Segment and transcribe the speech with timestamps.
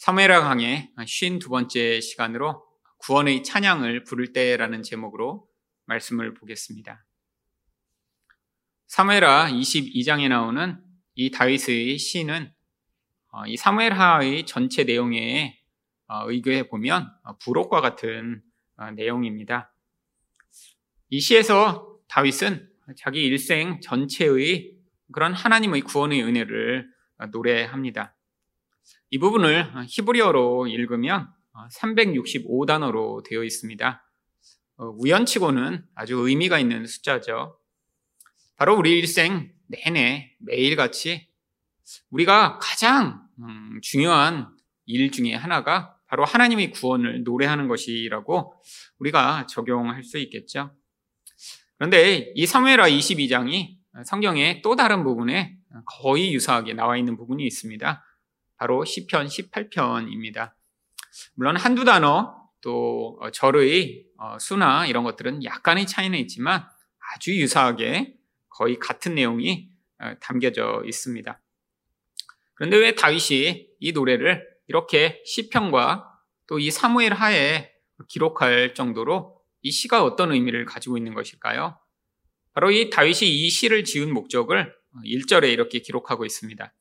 [0.00, 2.64] 사무엘하 강의 52번째 시간으로
[3.00, 5.46] 구원의 찬양을 부를 때라는 제목으로
[5.84, 7.04] 말씀을 보겠습니다.
[8.86, 10.82] 사무엘하 22장에 나오는
[11.16, 12.50] 이 다윗의 시는
[13.46, 15.60] 이 사무엘하의 전체 내용에
[16.28, 17.06] 의거해 보면
[17.44, 18.42] 부록과 같은
[18.96, 19.70] 내용입니다.
[21.10, 24.78] 이 시에서 다윗은 자기 일생 전체의
[25.12, 26.88] 그런 하나님의 구원의 은혜를
[27.32, 28.16] 노래합니다.
[29.10, 31.28] 이 부분을 히브리어로 읽으면
[31.80, 34.04] 365단어로 되어 있습니다.
[34.98, 37.58] 우연치고는 아주 의미가 있는 숫자죠.
[38.56, 41.28] 바로 우리 일생 내내 매일같이
[42.10, 43.26] 우리가 가장
[43.82, 44.48] 중요한
[44.86, 48.54] 일 중에 하나가 바로 하나님의 구원을 노래하는 것이라고
[48.98, 50.74] 우리가 적용할 수 있겠죠.
[51.78, 58.04] 그런데 이 사무엘하 22장이 성경의 또 다른 부분에 거의 유사하게 나와 있는 부분이 있습니다.
[58.60, 60.52] 바로 시편 18편입니다.
[61.32, 64.04] 물론 한두 단어 또 절의
[64.38, 66.68] 수나 이런 것들은 약간의 차이는 있지만
[67.14, 68.18] 아주 유사하게
[68.50, 69.70] 거의 같은 내용이
[70.20, 71.40] 담겨져 있습니다.
[72.52, 76.06] 그런데 왜 다윗이 이 노래를 이렇게 시편과
[76.46, 77.72] 또 이 사무엘 하에
[78.08, 81.78] 기록할 정도로 이 시가 어떤 의미를 가지고 있는 것일까요?
[82.52, 84.74] 바로 이 다윗이 이 시를 지은 목적을
[85.06, 86.74] 1절에 이렇게 기록하고 있습니다.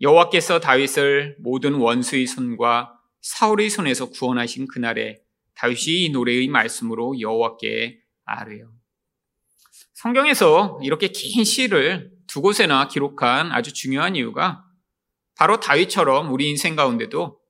[0.00, 5.20] 여호와께서 다윗을 모든 원수의 손과 사울의 손에서 구원하신 그날에
[5.54, 8.72] 다윗이 이 노래의 말씀으로 여호와께 아뢰요.
[9.94, 14.64] 성경에서 이렇게 긴 시를 두 곳에나 기록한 아주 중요한 이유가
[15.34, 17.40] 바로 다윗처럼 우리 인생 가운데도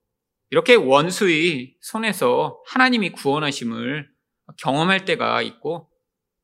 [0.51, 4.09] 이렇게 원수의 손에서 하나님이 구원하심을
[4.57, 5.91] 경험할 때가 있고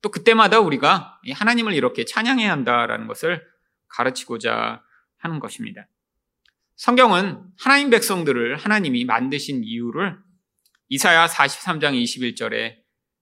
[0.03, 3.43] 또 그때마다 우리가 하나님을 이렇게 찬양해야 한다라는 것을
[3.89, 4.83] 가르치고자
[5.17, 5.87] 하는 것입니다.
[6.77, 10.19] 성경은 하나님 백성들을 하나님이 만드신 이유를
[10.89, 12.75] 이사야 43장 21절에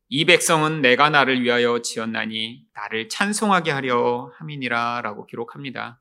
[0.08, 6.00] 이 백성은 내가 나를 위하여 지었나니 나를 찬송하게 하려 함이니라 라고 기록합니다.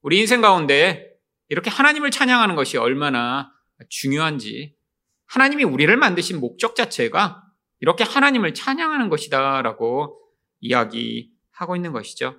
[0.00, 1.10] 우리 인생 가운데
[1.50, 3.52] 이렇게 하나님을 찬양하는 것이 얼마나
[3.90, 4.74] 중요한지
[5.26, 7.42] 하나님이 우리를 만드신 목적 자체가
[7.80, 10.18] 이렇게 하나님을 찬양하는 것이다 라고
[10.60, 12.36] 이야기하고 있는 것이죠.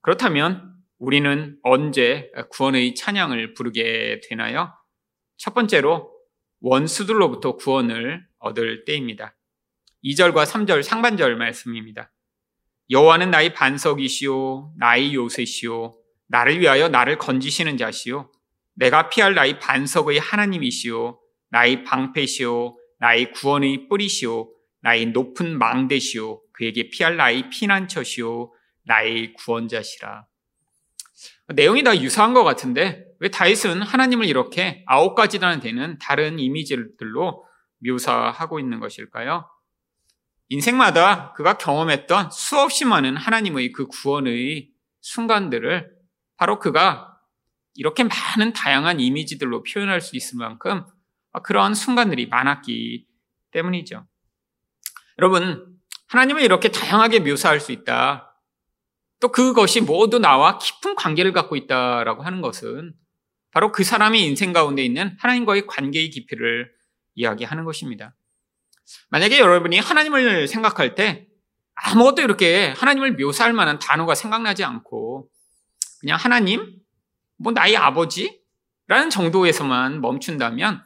[0.00, 0.71] 그렇다면
[1.02, 4.72] 우리는 언제 구원의 찬양을 부르게 되나요?
[5.36, 6.12] 첫 번째로
[6.60, 9.36] 원수들로부터 구원을 얻을 때입니다.
[10.04, 12.12] 2절과 3절 상반절 말씀입니다.
[12.88, 15.92] 여호와는 나의 반석이시오 나의 요새시오
[16.28, 18.30] 나를 위하여 나를 건지시는 자시오
[18.76, 21.18] 내가 피할 나의 반석의 하나님이시오
[21.50, 24.52] 나의 방패시오 나의 구원의 뿌리시오
[24.82, 28.52] 나의 높은 망대시오 그에게 피할 나의 피난처시오
[28.84, 30.26] 나의 구원자시라
[31.54, 37.44] 내용이 다 유사한 것 같은데 왜 다윗은 하나님을 이렇게 아홉 가지나 되는 다른 이미지들로
[37.78, 39.48] 묘사하고 있는 것일까요?
[40.48, 44.70] 인생마다 그가 경험했던 수없이 많은 하나님의 그 구원의
[45.00, 45.90] 순간들을
[46.36, 47.16] 바로 그가
[47.74, 50.84] 이렇게 많은 다양한 이미지들로 표현할 수 있을 만큼
[51.42, 53.06] 그러한 순간들이 많았기
[53.52, 54.06] 때문이죠.
[55.18, 58.31] 여러분, 하나님을 이렇게 다양하게 묘사할 수 있다.
[59.22, 62.92] 또 그것이 모두 나와 깊은 관계를 갖고 있다라고 하는 것은
[63.52, 66.72] 바로 그 사람의 인생 가운데 있는 하나님과의 관계의 깊이를
[67.14, 68.16] 이야기하는 것입니다.
[69.10, 71.28] 만약에 여러분이 하나님을 생각할 때
[71.74, 75.28] 아무것도 이렇게 하나님을 묘사할 만한 단어가 생각나지 않고
[76.00, 76.80] 그냥 하나님,
[77.36, 78.42] 뭐 나의 아버지?
[78.88, 80.82] 라는 정도에서만 멈춘다면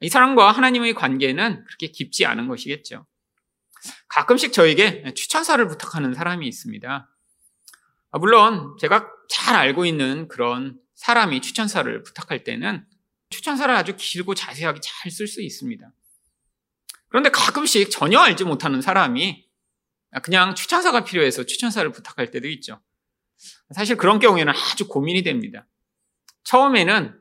[0.00, 3.06] 이 사람과 하나님의 관계는 그렇게 깊지 않은 것이겠죠.
[4.08, 7.08] 가끔씩 저에게 추천사를 부탁하는 사람이 있습니다.
[8.10, 12.86] 아, 물론 제가 잘 알고 있는 그런 사람이 추천사를 부탁할 때는
[13.30, 15.92] 추천사를 아주 길고 자세하게 잘 쓸 수 있습니다.
[17.08, 19.44] 그런데 가끔씩 전혀 알지 못하는 사람이
[20.22, 22.80] 그냥 추천사가 필요해서 추천사를 부탁할 때도 있죠.
[23.74, 25.66] 사실 그런 경우에는 아주 고민이 됩니다.
[26.44, 27.20] 처음에는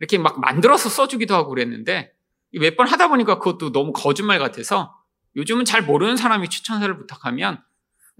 [0.00, 2.12] 이렇게 막 만들어서 써주기도 하고 그랬는데
[2.52, 4.94] 몇 번 하다 보니까 그것도 너무 거짓말 같아서
[5.36, 7.62] 요즘은 잘 모르는 사람이 추천사를 부탁하면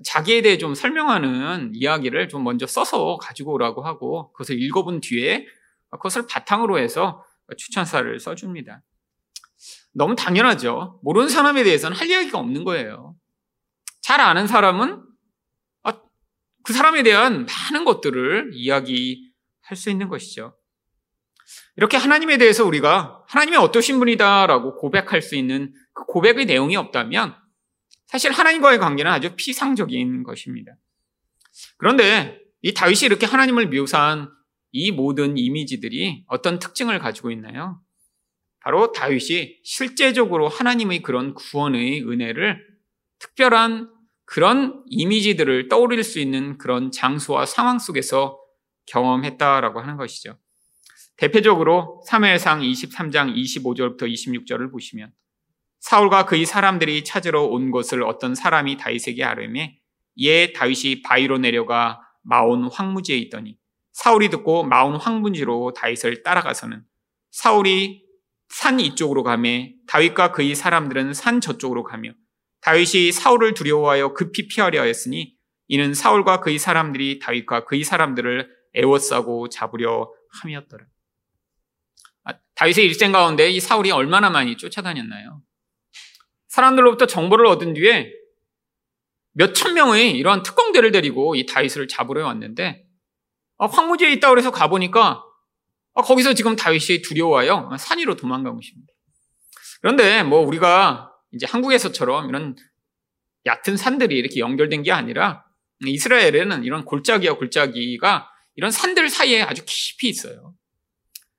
[0.03, 5.47] 자기에 대해 좀 설명하는 이야기를 좀 먼저 써서 가지고 오라고 하고 그것을 읽어본 뒤에
[5.91, 7.25] 그것을 바탕으로 해서
[7.57, 8.83] 추천사를 써줍니다.
[9.93, 11.01] 너무 당연하죠.
[11.03, 13.15] 모르는 사람에 대해서는 할 이야기가 없는 거예요.
[14.01, 15.03] 잘 아는 사람은
[15.85, 15.93] 아,
[16.65, 20.57] 그 사람에 대한 많은 것들을 이야기할 수 있는 것이죠.
[21.77, 27.37] 이렇게 하나님에 대해서 우리가 하나님이 어떠신 분이다라고 고백할 수 있는 그 고백의 내용이 없다면
[28.07, 30.77] 사실 하나님과의 관계는 아주 피상적인 것입니다.
[31.77, 34.31] 그런데 이 다윗이 이렇게 하나님을 묘사한
[34.73, 37.81] 이 모든 이미지들이 어떤 특징을 가지고 있나요?
[38.61, 42.67] 바로 다윗이 실제적으로 하나님의 그런 구원의 은혜를
[43.19, 43.91] 특별한
[44.25, 48.41] 그런 이미지들을 떠올릴 수 있는 그런 장소와 상황 속에서
[48.87, 50.39] 경험했다라고 하는 것이죠.
[51.17, 55.13] 대표적으로 3회상 23장 25절부터 26절을 보시면
[55.85, 59.79] 사울과 그의 사람들이 찾으러 온 것을 어떤 사람이 다윗에게 아뢰매
[60.17, 63.59] 예 다윗이 바위로 내려가 마온 황무지에 있더니
[63.93, 66.83] 사울이 듣고 마온 황무지로 다윗을 따라가서는
[67.33, 68.03] 사울이
[68.49, 72.13] 산 이쪽으로 가매 다윗과 그의 사람들은 산 저쪽으로 가며
[72.63, 75.35] 다윗이 사울을 두려워하여 급히 피하려 하였으니
[75.69, 80.11] 이는 사울과 그의 사람들이 다윗과 그의 사람들을 애워싸고 잡으려
[80.41, 80.87] 함이었더라.
[82.25, 85.43] 아, 다윗의 일생 가운데 이 사울이 얼마나 많이 쫓아다녔나요?
[86.55, 88.13] 사람들로부터 정보를 얻은 뒤에
[89.33, 92.87] 몇천 명의 이러한 특공대를 데리고 이 다윗을 잡으러 왔는데
[93.59, 95.25] 아, 황무지에 있다 그래서 가보니까
[95.95, 98.93] 아, 거기서 지금 다윗이 두려워하여 산 위로 도망간 것입니다.
[99.81, 102.55] 그런데 뭐 우리가 이제 한국에서처럼 이런
[103.47, 105.45] 얕은 산들이 이렇게 연결된 게 아니라
[105.85, 110.55] 이스라엘에는 이런 골짜기와 골짜기가 이런 산들 사이에 아주 깊이 있어요.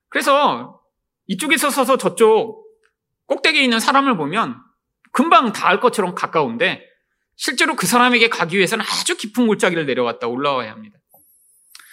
[0.09, 0.81] 그래서
[1.27, 2.65] 이쪽에서 서서 저쪽
[3.27, 4.64] 꼭대기에 있는 사람을 보면
[5.15, 6.85] 금방 닿을 것처럼 가까운데
[7.37, 10.99] 실제로 그 사람에게 가기 위해서는 아주 깊은 골짜기를 내려갔다 올라와야 합니다.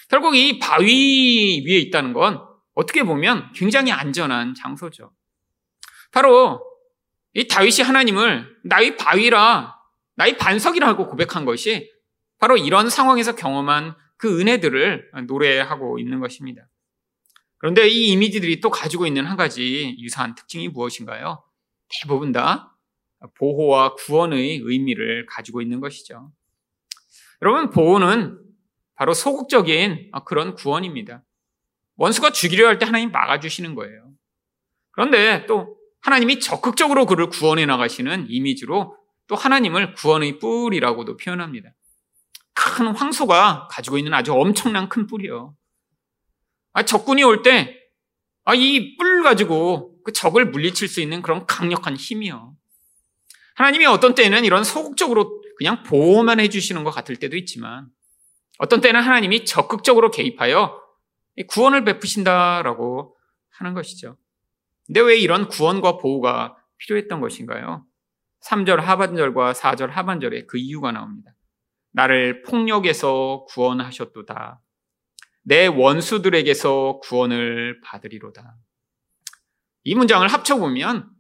[0.09, 5.13] 결국 이 바위 위에 있다는 건 어떻게 보면 굉장히 안전한 장소죠.
[6.11, 6.61] 바로
[7.35, 9.77] 이 다윗이 하나님을 나의 바위라,
[10.17, 11.93] 나의 반석이라고 고백한 것이
[12.41, 16.67] 바로 이런 상황에서 경험한 그 은혜들을 노래하고 있는 것입니다.
[17.59, 21.45] 그런데 이 이미지들이 또 가지고 있는 한 가지 유사한 특징이 무엇인가요?
[21.89, 22.72] 대부분 다
[23.39, 26.33] 보호와 구원의 의미를 가지고 있는 것이죠.
[27.43, 28.39] 여러분, 보호는
[28.95, 31.25] 바로 소극적인 그런 구원입니다.
[31.97, 34.11] 원수가 죽이려 할 때 하나님 막아주시는 거예요.
[34.93, 38.97] 그런데 또 하나님이 적극적으로 그를 구원해 나가시는 이미지로
[39.29, 41.71] 또 하나님을 구원의 뿔이라고도 표현합니다.
[42.55, 45.55] 큰 황소가 가지고 있는 아주 엄청난 큰 뿔이요.
[46.75, 47.79] 아, 적군이 올 때,
[48.45, 52.55] 아, 이 뿔 가지고 그 적을 물리칠 수 있는 그런 강력한 힘이요.
[53.55, 57.89] 하나님이 어떤 때는 이런 소극적으로 그냥 보호만 해주시는 것 같을 때도 있지만,
[58.59, 60.81] 어떤 때는 하나님이 적극적으로 개입하여
[61.49, 63.17] 구원을 베푸신다라고
[63.51, 64.17] 하는 것이죠.
[64.87, 67.87] 근데 왜 이런 구원과 보호가 필요했던 것인가요?
[68.45, 71.33] 3절 하반절과 4절 하반절에 그 이유가 나옵니다.
[71.93, 74.61] 나를 폭력에서 구원하셨도다.
[75.45, 78.57] 내 원수들에게서 구원을 받으리로다.
[79.85, 81.11] 이 문장을 합쳐보면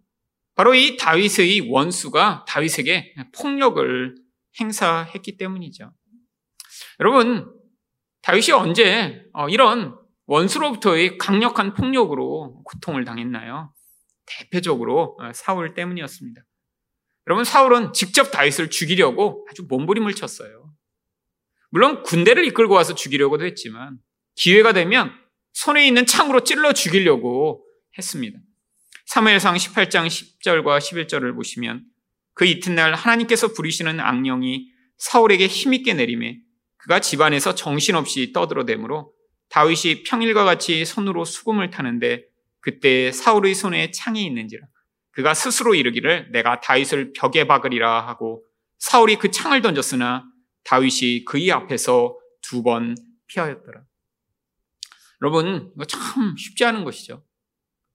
[0.54, 4.14] 바로 이 다윗의 원수가 다윗에게 폭력을
[4.60, 5.92] 행사했기 때문이죠.
[7.00, 7.50] 여러분,
[8.22, 9.96] 다윗이 언제 어, 이런
[10.26, 13.72] 원수로부터의 강력한 폭력으로 고통을 당했나요?
[14.26, 16.42] 대표적으로 어, 사울 때문이었습니다.
[17.26, 20.72] 여러분, 사울은 직접 다윗을 죽이려고 아주 몸부림을 쳤어요.
[21.70, 23.98] 물론 군대를 이끌고 와서 죽이려고도 했지만
[24.34, 25.12] 기회가 되면
[25.54, 27.64] 손에 있는 창으로 찔러 죽이려고
[27.96, 28.38] 했습니다.
[29.06, 31.84] 사무엘상 18장 10절과 11절을 보시면
[32.34, 36.38] 그 이튿날 하나님께서 부리시는 악령이 사울에게 힘있게 내림에
[36.78, 39.12] 그가 집안에서 정신없이 떠들어대므로
[39.50, 42.24] 다윗이 평일과 같이 손으로 수금을 타는데
[42.60, 44.66] 그때 사울의 손에 창이 있는지라
[45.10, 48.42] 그가 스스로 이르기를 내가 다윗을 벽에 박으리라 하고
[48.78, 50.24] 사울이 그 창을 던졌으나
[50.64, 52.94] 다윗이 그의 앞에서 두 번
[53.28, 53.82] 피하였더라.
[55.22, 57.24] 여러분 이거 참 쉽지 않은 것이죠.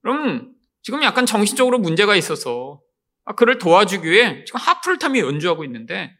[0.04, 2.80] 여러분 지금 약간 정신적으로 문제가 있어서
[3.24, 6.16] 아, 그를 도와주기 위해 지금 하프를 타며 연주하고 있는데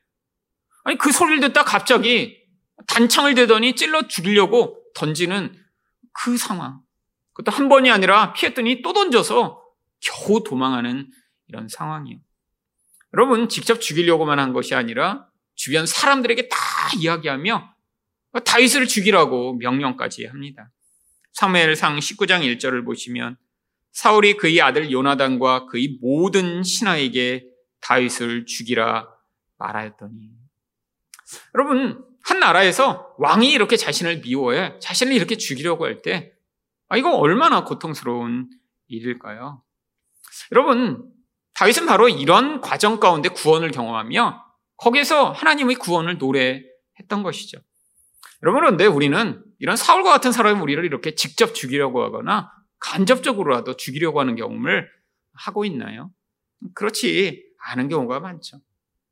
[0.85, 2.39] 아니 그 소리를 듣다 갑자기
[2.87, 5.55] 단창을 대더니 찔러 죽이려고 던지는
[6.13, 6.81] 그 상황.
[7.33, 9.63] 그것도 한 번이 아니라 피했더니 또 던져서
[10.01, 11.11] 겨우 도망하는
[11.47, 12.19] 이런 상황이에요.
[13.15, 16.57] 여러분, 직접 죽이려고만 한 것이 아니라 주변 사람들에게 다
[16.99, 17.75] 이야기하며
[18.45, 20.71] 다윗을 죽이라고 명령까지 합니다.
[21.33, 23.37] 사무엘상 19장 1절을 보시면
[23.99, 27.45] 사울이 그의 아들 요나단과 그의 모든 신하에게
[27.81, 29.09] 다윗을 죽이라
[29.59, 30.31] 말하였더니
[31.57, 36.33] 여러분 한 나라에서 왕이 이렇게 자신을 미워해 자신을 이렇게 죽이려고 할 때,
[36.89, 38.49] 아, 이거 얼마나 고통스러운
[38.87, 39.63] 일일까요?
[40.53, 41.11] 여러분,
[41.55, 44.45] 다윗은 바로 이런 과정 가운데 구원을 경험하며
[44.77, 47.59] 거기에서 하나님의 구원을 노래했던 것이죠.
[48.45, 54.37] 여러분, 그런데 우리는 이런 사울과 같은 사람이 우리를 이렇게 직접 죽이려고 하거나 간접적으로라도 죽이려고 하는
[54.37, 54.89] 경험을
[55.33, 56.11] 하고 있나요?
[56.75, 58.61] 그렇지 않은 경우가 많죠.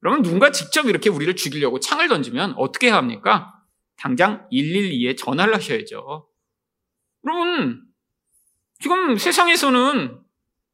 [0.01, 3.53] 그러면 누군가 직접 이렇게 우리를 죽이려고 창을 던지면 어떻게 합니까?
[3.97, 6.29] 당장 112에 전화를 하셔야죠.
[7.25, 7.83] 여러분,
[8.79, 10.21] 지금 세상에서는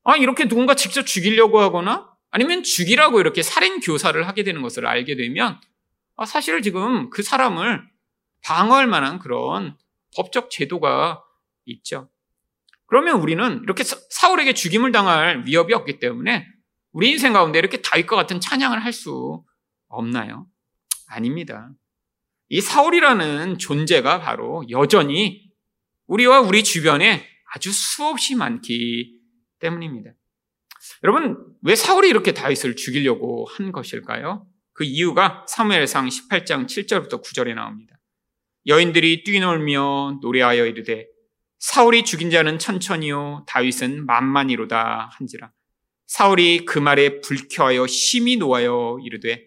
[0.04, 5.16] 아, 이렇게 누군가 직접 죽이려고 하거나 아니면 죽이라고 이렇게 살인 교사를 하게 되는 것을 알게
[5.16, 5.60] 되면
[6.16, 7.88] 아, 사실 지금 그 사람을
[8.42, 9.76] 방어할 만한 그런
[10.16, 11.22] 법적 제도가
[11.66, 12.10] 있죠.
[12.92, 16.46] 그러면 우리는 이렇게 사울에게 죽임을 당할 위협이 없기 때문에
[16.90, 19.42] 우리 인생 가운데 이렇게 다윗과 같은 찬양을 할 수
[19.88, 20.46] 없나요?
[21.08, 21.70] 아닙니다.
[22.50, 25.50] 이 사울이라는 존재가 바로 여전히
[26.06, 29.18] 우리와 우리 주변에 아주 수없이 많기
[29.58, 30.10] 때문입니다.
[31.02, 34.46] 여러분, 왜 사울이 이렇게 다윗을 죽이려고 한 것일까요?
[34.74, 37.96] 그 이유가 사무엘상 18장 7절부터 9절에 나옵니다.
[38.66, 41.06] 여인들이 뛰놀며 노래하여 이르되
[41.62, 45.52] 사울이 죽인 자는 천천히요 다윗은 만만이로다 한지라
[46.06, 49.44] 사울이 그 말에 불쾌하여 심히 놓아여 이르되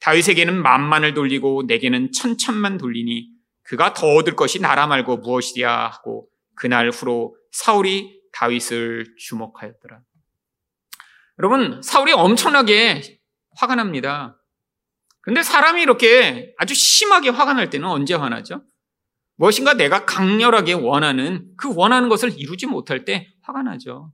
[0.00, 3.28] 다윗에게는 만만을 돌리고 내게는 천천만 돌리니
[3.62, 10.00] 그가 더 얻을 것이 나라 말고 무엇이랴 하고 그날 후로 사울이 다윗을 주목하였더라.
[11.38, 13.20] 여러분, 사울이 엄청나게
[13.56, 14.36] 화가 납니다.
[15.20, 18.62] 근데 사람이 이렇게 아주 심하게 화가 날 때는 언제 화나죠?
[19.36, 24.12] 무엇인가 내가 강렬하게 원하는 그 원하는 것을 이루지 못할 때 화가 나죠.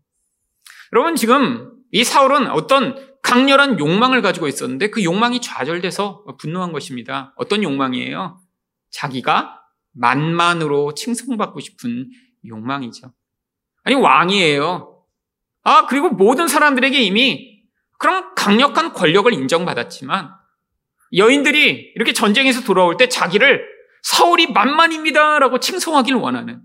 [0.92, 7.34] 여러분, 지금 이 사울은 어떤 강렬한 욕망을 가지고 있었는데 그 욕망이 좌절돼서 분노한 것입니다.
[7.36, 8.40] 어떤 욕망이에요?
[8.90, 9.60] 자기가
[9.92, 12.10] 만만으로 칭송받고 싶은
[12.46, 13.12] 욕망이죠.
[13.84, 15.04] 아니, 왕이에요.
[15.62, 17.60] 아, 그리고 모든 사람들에게 이미
[17.98, 20.30] 그런 강력한 권력을 인정받았지만
[21.16, 23.62] 여인들이 이렇게 전쟁에서 돌아올 때 자기를
[24.02, 26.62] 사울이 만만입니다라고 칭송하기를 원하는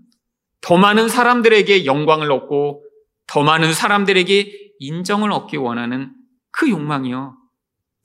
[0.60, 2.84] 더 많은 사람들에게 영광을 얻고
[3.26, 6.12] 더 많은 사람들에게 인정을 얻기 원하는
[6.50, 7.36] 그 욕망이요.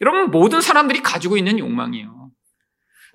[0.02, 2.32] 여러분, 모든 사람들이 가지고 있는 욕망이요.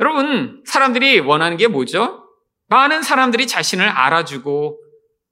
[0.01, 2.25] 여러분, 사람들이 원하는 게 뭐죠?
[2.69, 4.81] 많은 사람들이 자신을 알아주고,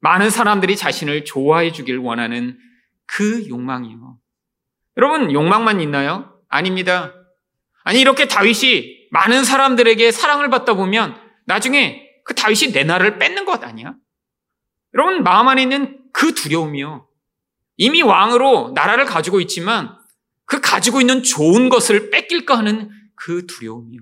[0.00, 2.58] 많은 사람들이 자신을 좋아해 주길 원하는
[3.06, 4.18] 그 욕망이요.
[4.96, 6.38] 여러분, 욕망만 있나요?
[6.48, 7.14] 아닙니다.
[7.84, 11.16] 아니, 이렇게 다윗이 많은 사람들에게 사랑을 받다 보면
[11.46, 13.94] 나중에 그 다윗이 내 나라를 뺏는 것 아니야?
[14.92, 17.06] 여러분, 마음 안에 있는 그 두려움이요.
[17.76, 19.96] 이미 왕으로 나라를 가지고 있지만
[20.46, 24.00] 그 가지고 있는 좋은 것을 뺏길까 하는 그 두려움이요.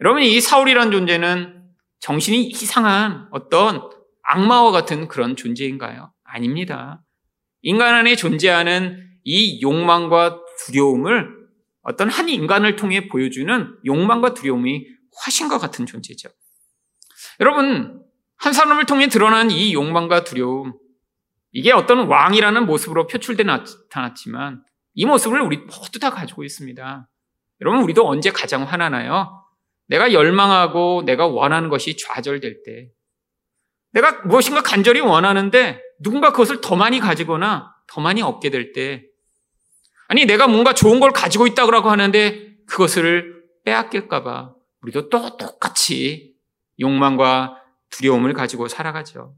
[0.00, 1.62] 여러분, 이 사울이란 존재는
[2.00, 3.90] 정신이 이상한 어떤
[4.22, 6.12] 악마와 같은 그런 존재인가요?
[6.24, 7.02] 아닙니다.
[7.60, 11.43] 인간 안에 존재하는 이 욕망과 두려움을
[11.84, 14.86] 어떤 한 인간을 통해 보여주는 욕망과 두려움이
[15.16, 16.28] 화신과 같은 존재죠.
[17.40, 18.02] 여러분,
[18.36, 20.74] 한 사람을 통해 드러난 이 욕망과 두려움,
[21.52, 24.64] 이게 어떤 왕이라는 모습으로 표출돼 나타났지만
[24.94, 27.08] 이 모습을 우리 모두 다 가지고 있습니다.
[27.60, 29.40] 여러분, 우리도 언제 가장 화나나요?
[29.86, 32.88] 내가 열망하고 내가 원하는 것이 좌절될 때,
[33.92, 39.04] 내가 무엇인가 간절히 원하는데 누군가 그것을 더 많이 가지거나 더 많이 얻게 될 때,
[40.08, 46.34] 아니, 내가 뭔가 좋은 걸 가지고 있다고 하는데 그것을 빼앗길까봐 우리도 또 똑같이
[46.80, 47.56] 욕망과
[47.90, 49.34] 두려움을 가지고 살아가죠.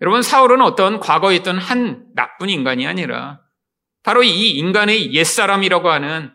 [0.00, 3.40] 여러분, 사울은 어떤 과거에 있던 한 나쁜 인간이 아니라
[4.02, 6.32] 바로 이 인간의 옛사람이라고 하는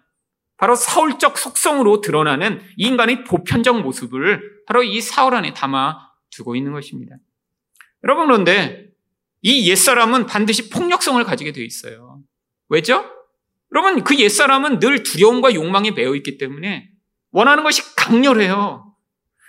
[0.57, 5.97] 바로 사울적 속성으로 드러나는 이 인간의 보편적 모습을 바로 이 사울 안에 담아
[6.31, 7.15] 두고 있는 것입니다.
[8.03, 8.89] 여러분, 그런데
[9.41, 12.19] 이 옛사람은 반드시 폭력성을 가지게 되어 있어요.
[12.69, 13.14] 왜죠?
[13.75, 16.89] 여러분, 그 옛사람은 늘 두려움과 욕망에 매여 있기 때문에
[17.31, 18.95] 원하는 것이 강렬해요.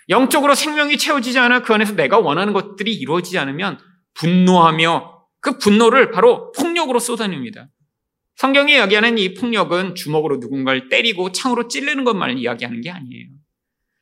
[0.09, 3.78] 영적으로 생명이 채워지지 않아 그 안에서 내가 원하는 것들이 이루어지지 않으면
[4.14, 7.68] 분노하며 그 분노를 바로 폭력으로 쏟아냅니다.
[8.35, 13.28] 성경이 이야기하는 이 폭력은 주먹으로 누군가를 때리고 창으로 찔르는 것만 이야기하는 게 아니에요.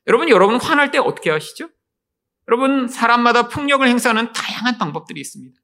[0.06, 1.68] 여러분, 여러분 화날 때 어떻게 하시죠?
[2.48, 5.54] 여러분, 사람마다 폭력을 행사하는 다양한 방법들이 있습니다.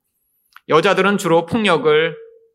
[0.68, 2.14] 여자들은 주로 폭력을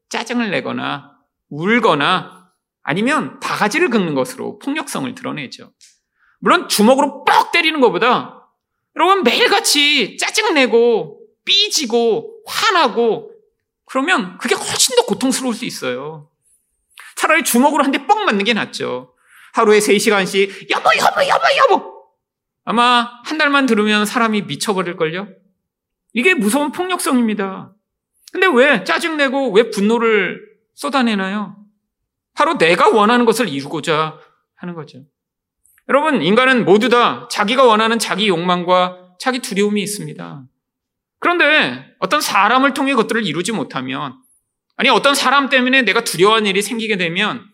[0.09, 1.14] 짜증을 내거나
[1.49, 2.51] 울거나
[2.83, 5.73] 아니면 바가지를 긁는 것으로 폭력성을 드러내죠.
[6.39, 8.51] 물론 주먹으로 뻑 때리는 것보다
[8.95, 13.31] 여러분 매일같이 짜증내고 삐지고 화나고
[13.85, 16.29] 그러면 그게 훨씬 더 고통스러울 수 있어요.
[17.15, 19.15] 차라리 주먹으로 한대뻥 맞는 게 낫죠.
[19.53, 21.95] 하루에 3시간씩 여보 여보 여보 여보
[22.65, 25.27] 아마 한 달만 들으면 사람이 미쳐버릴걸요?
[26.13, 27.73] 이게 무서운 폭력성입니다.
[28.31, 31.58] 근데 왜 짜증내고 왜 분노를 쏟아내나요?
[32.34, 34.20] 바로 내가 원하는 것을 이루고자
[34.55, 35.03] 하는 거죠.
[35.89, 40.46] 여러분, 인간은 모두 다 자기가 원하는 자기 욕망과 자기 두려움이 있습니다.
[41.20, 44.15] 그런데 어떤 사람을 통해 그것들을 이루지 못하면,
[44.75, 47.46] 아니, 어떤 사람 때문에 내가 두려워하는 일이 생기게 되면,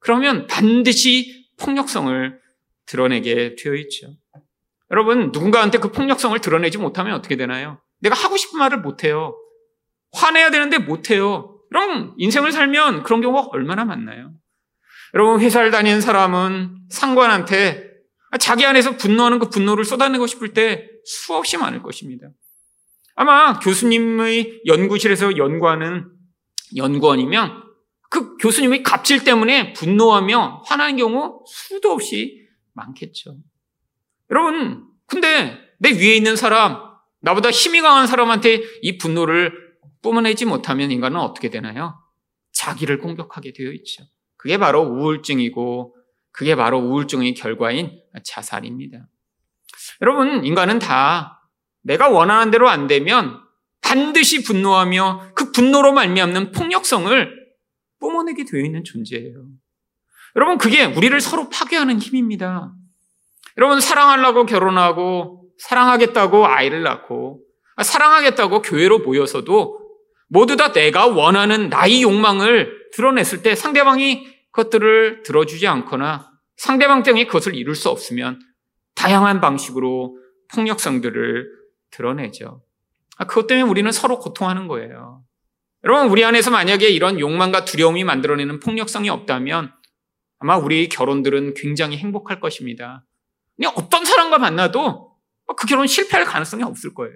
[0.00, 2.40] 그러면 반드시 폭력성을
[2.86, 4.08] 드러내게 되어 있죠.
[4.90, 7.80] 여러분, 누군가한테 그 폭력성을 드러내지 못하면 어떻게 되나요?
[8.00, 9.36] 내가 하고 싶은 말을 못해요.
[10.12, 11.55] 화내야 되는데 못해요.
[11.68, 14.32] 그럼 인생을 살면 그런 경우가 얼마나 많나요?
[15.14, 17.90] 여러분, 회사를 다니는 사람은 상관한테
[18.38, 22.28] 자기 안에서 분노하는 그 분노를 쏟아내고 싶을 때 수없이 많을 것입니다.
[23.14, 26.10] 아마 교수님의 연구실에서 연구하는
[26.76, 27.64] 연구원이면
[28.10, 33.38] 그 교수님의 갑질 때문에 분노하며 화나는 경우 수도 없이 많겠죠.
[34.30, 36.78] 여러분, 근데 내 위에 있는 사람,
[37.20, 39.65] 나보다 힘이 강한 사람한테 이 분노를
[40.06, 41.98] 뿜어내지 못하면 인간은 어떻게 되나요?
[42.52, 44.04] 자기를 공격하게 되어 있죠.
[44.36, 45.96] 그게 바로 우울증이고,
[46.30, 49.08] 그게 바로 우울증의 결과인 자살입니다.
[50.02, 51.42] 여러분, 인간은 다
[51.82, 53.40] 내가 원하는 대로 안 되면
[53.80, 57.46] 반드시 분노하며 그 분노로 말미암는 폭력성을
[57.98, 59.44] 뿜어내게 되어 있는 존재예요.
[60.36, 62.72] 여러분, 그게 우리를 서로 파괴하는 힘입니다.
[63.58, 67.42] 여러분, 사랑하려고 결혼하고, 사랑하겠다고 아이를 낳고,
[67.82, 69.85] 사랑하겠다고 교회로 모여서도
[70.28, 77.54] 모두 다 내가 원하는 나의 욕망을 드러냈을 때 상대방이 그것들을 들어주지 않거나 상대방 때문에 그것을
[77.54, 78.40] 이룰 수 없으면
[78.94, 80.16] 다양한 방식으로
[80.54, 81.46] 폭력성들을
[81.90, 82.62] 드러내죠.
[83.18, 85.22] 아, 그것 때문에 우리는 서로 고통하는 거예요.
[85.84, 89.72] 여러분, 우리 안에서 만약에 이런 욕망과 두려움이 만들어내는 폭력성이 없다면
[90.38, 93.04] 아마 우리 결혼들은 굉장히 행복할 것입니다.
[93.74, 95.12] 어떤 사람과 만나도
[95.56, 97.14] 그 결혼 실패할 가능성이 없을 거예요.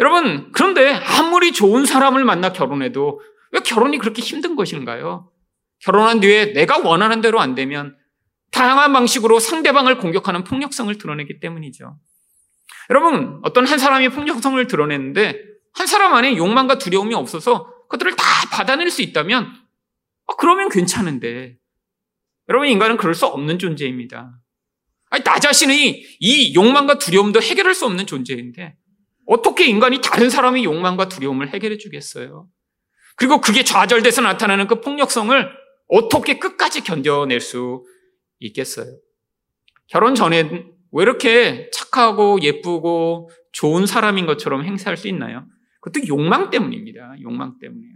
[0.00, 3.20] 여러분, 그런데 아무리 좋은 사람을 만나 결혼해도
[3.52, 5.30] 왜 결혼이 그렇게 힘든 것인가요?
[5.80, 7.96] 결혼한 뒤에 내가 원하는 대로 안 되면
[8.50, 11.98] 다양한 방식으로 상대방을 공격하는 폭력성을 드러내기 때문이죠.
[12.90, 15.40] 여러분, 어떤 한 사람이 폭력성을 드러냈는데
[15.72, 19.52] 한 사람 안에 욕망과 두려움이 없어서 그들을 다 받아낼 수 있다면
[20.26, 21.56] 어, 그러면 괜찮은데
[22.48, 24.38] 여러분 인간은 그럴 수 없는 존재입니다.
[25.10, 28.76] 아니, 나 자신의 이 욕망과 두려움도 해결할 수 없는 존재인데
[29.26, 32.46] 어떻게 인간이 다른 사람의 욕망과 두려움을 해결해 주겠어요?
[33.16, 35.50] 그리고 그게 좌절돼서 나타나는 그 폭력성을
[35.88, 37.84] 어떻게 끝까지 견뎌낼 수
[38.40, 38.86] 있겠어요?
[39.86, 45.46] 결혼 전에 왜 이렇게 착하고 예쁘고 좋은 사람인 것처럼 행세할 수 있나요?
[45.80, 47.16] 그것도 욕망 때문입니다.
[47.22, 47.92] 욕망 때문에요.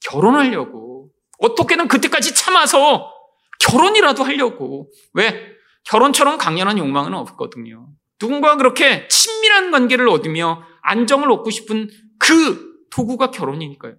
[0.00, 1.10] 결혼하려고.
[1.38, 3.12] 어떻게든 그때까지 참아서
[3.60, 4.90] 결혼이라도 하려고.
[5.14, 5.54] 왜?
[5.84, 7.88] 결혼처럼 강렬한 욕망은 없거든요.
[8.18, 13.96] 누군가 그렇게 친밀한 관계를 얻으며 안정을 얻고 싶은 그 도구가 결혼이니까요.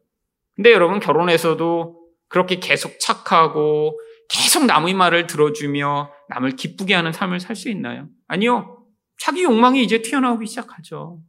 [0.55, 3.99] 근데 여러분 결혼해서도 그렇게 계속 착하고
[4.29, 8.07] 계속 남의 말을 들어주며 남을 기쁘게 하는 삶을 살 수 있나요?
[8.27, 8.83] 아니요.
[9.19, 11.21] 자기 욕망이 이제 튀어나오기 시작하죠.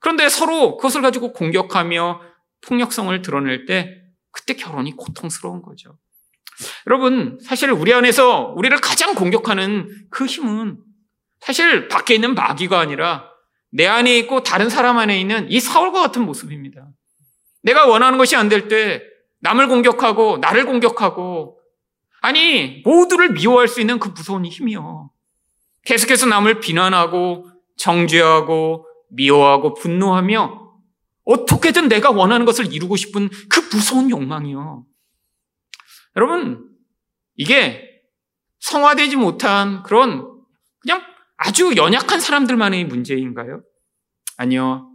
[0.00, 2.20] 그런데 서로 그것을 가지고 공격하며
[2.62, 5.98] 폭력성을 드러낼 때 그때 결혼이 고통스러운 거죠.
[6.86, 10.78] 여러분, 사실 우리 안에서 우리를 가장 공격하는 그 힘은
[11.42, 13.30] 사실 밖에 있는 마귀가 아니라
[13.70, 16.88] 내 안에 있고 다른 사람 안에 있는 이 사울과 같은 모습입니다.
[17.62, 19.02] 내가 원하는 것이 안 될 때
[19.40, 21.58] 남을 공격하고 나를 공격하고
[22.20, 25.10] 아니 모두를 미워할 수 있는 그 무서운 힘이요.
[25.84, 30.62] 계속해서 남을 비난하고 정죄하고 미워하고 분노하며
[31.24, 34.84] 어떻게든 내가 원하는 것을 이루고 싶은 그 무서운 욕망이요.
[36.16, 36.68] 여러분,
[37.36, 37.88] 이게
[38.60, 40.28] 성화되지 못한 그런
[40.78, 41.02] 그냥
[41.44, 43.62] 아주 연약한 사람들만의 문제인가요?
[44.36, 44.88] 아니요.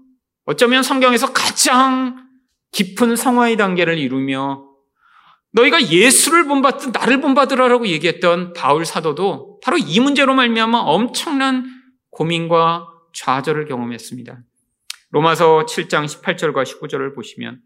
[0.46, 2.26] 어쩌면 성경에서 가장
[2.72, 4.66] 깊은 성화의 단계를 이루며
[5.52, 11.66] 너희가 예수를 본받든 나를 본받으라라고 얘기했던 바울 사도도 바로 이 문제로 말미암아 엄청난
[12.12, 14.40] 고민과 좌절을 경험했습니다.
[15.10, 17.62] 로마서 7장 18절과 19절을 보시면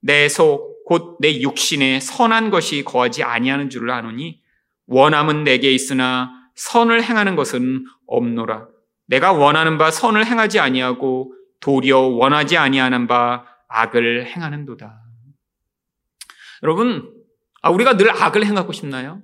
[0.00, 4.42] 내 속 곧 내 육신에 선한 것이 거하지 아니하는 줄을 아노니
[4.86, 8.66] 원함은 내게 있으나 선을 행하는 것은 없노라.
[9.06, 15.00] 내가 원하는 바 선을 행하지 아니하고 도리어 원하지 아니하는 바 악을 행하는도다.
[16.62, 17.12] 여러분,
[17.62, 19.22] 아, 우리가 늘 악을 행하고 싶나요?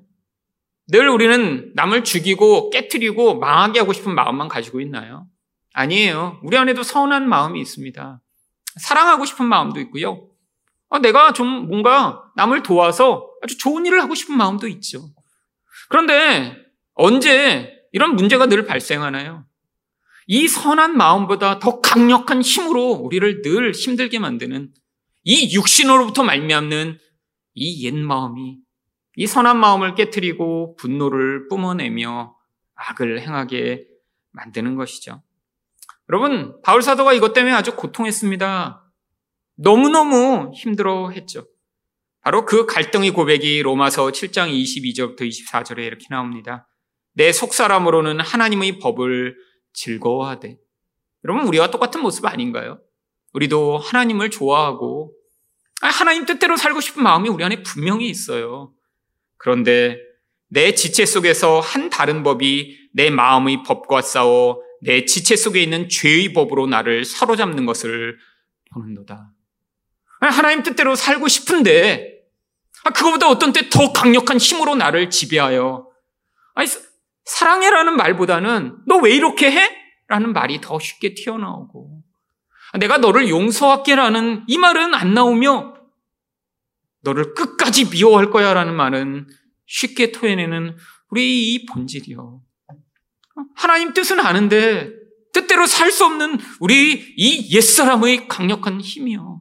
[0.89, 5.27] 늘 우리는 남을 죽이고 깨뜨리고 망하게 하고 싶은 마음만 가지고 있나요?
[5.75, 6.41] 아니에요.
[6.43, 8.21] 우리 안에도 선한 마음이 있습니다.
[8.81, 10.29] 사랑하고 싶은 마음도 있고요.
[10.91, 15.11] 아, 내가 좀 뭔가 남을 도와서 아주 좋은 일을 하고 싶은 마음도 있죠.
[15.89, 16.57] 그런데
[16.99, 19.47] 언제 이런 문제가 늘 발생하나요?
[20.27, 24.73] 이 선한 마음보다 더 강력한 힘으로 우리를 늘 힘들게 만드는
[25.23, 26.99] 이 육신으로부터 말미암는
[27.55, 28.59] 이 옛 마음이
[29.17, 32.37] 이 선한 마음을 깨뜨리고 분노를 뿜어내며
[32.75, 33.87] 악을 행하게
[34.33, 35.23] 만드는 것이죠.
[36.09, 38.85] 여러분, 바울 사도가 이것 때문에 아주 고통했습니다.
[39.57, 41.47] 너무너무 힘들어 했죠.
[42.23, 46.69] 바로 그 갈등의 고백이 로마서 7장 22절부터 24절에 이렇게 나옵니다.
[47.19, 49.37] 내 속사람으로는 하나님의 법을
[49.73, 50.57] 즐거워하되.
[51.25, 52.81] 여러분, 우리와 똑같은 모습 아닌가요?
[53.33, 55.13] 우리도 하나님을 좋아하고
[55.81, 58.73] 하나님 뜻대로 살고 싶은 마음이 우리 안에 분명히 있어요.
[59.37, 59.99] 그런데
[60.47, 66.33] 내 지체 속에서 한 다른 법이 내 마음의 법과 싸워 내 지체 속에 있는 죄의
[66.33, 68.17] 법으로 나를 사로잡는 것을
[68.73, 69.33] 보는도다.
[70.21, 72.23] 하나님 뜻대로 살고 싶은데
[72.95, 75.89] 그거보다 어떤 때 더 강력한 힘으로 나를 지배하여
[77.29, 79.71] 사랑해라는 말보다는 너 왜 이렇게 해?
[80.09, 82.03] 라는 말이 더 쉽게 튀어나오고
[82.81, 85.75] 내가 너를 용서할게라는 이 말은 안 나오며
[87.03, 89.29] 너를 끝까지 미워할 거야 라는 말은
[89.67, 90.77] 쉽게 토해내는
[91.11, 92.41] 우리 이 본질이요.
[93.55, 94.91] 하나님 뜻은 아는데
[95.33, 99.41] 뜻대로 살 수 없는 우리 이 옛사람의 강력한 힘이요.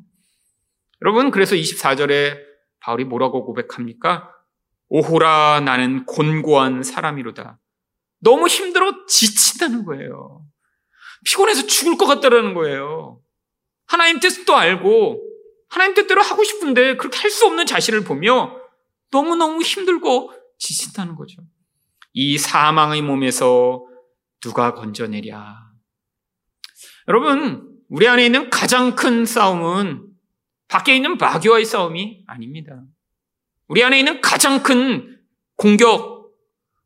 [1.02, 2.38] 여러분, 그래서 24절에
[2.82, 4.30] 바울이 뭐라고 고백합니까?
[4.89, 7.60] 오호라 나는 곤고한 사람이로다.
[8.19, 10.45] 너무 힘들어 지친다는 거예요.
[11.25, 13.19] 피곤해서 죽을 것 같다라는 거예요.
[13.86, 15.23] 하나님 뜻도 알고
[15.69, 18.56] 하나님 뜻대로 하고 싶은데 그렇게 할 수 없는 자신을 보며
[19.12, 21.41] 너무너무 힘들고 지친다는 거죠.
[22.13, 23.86] 이 사망의 몸에서
[24.39, 25.67] 누가 건져내랴.
[27.08, 30.08] 여러분, 우리 안에 있는 가장 큰 싸움은
[30.67, 32.84] 밖에 있는 마귀와의 싸움이 아닙니다.
[33.67, 35.17] 우리 안에 있는 가장 큰
[35.56, 36.16] 공격,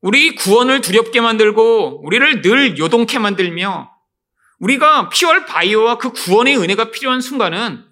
[0.01, 3.91] 우리 구원을 두렵게 만들고 우리를 늘 요동케 만들며
[4.59, 7.85] 우리가 피월 바이오와 그 구원의 은혜가 필요한 순간은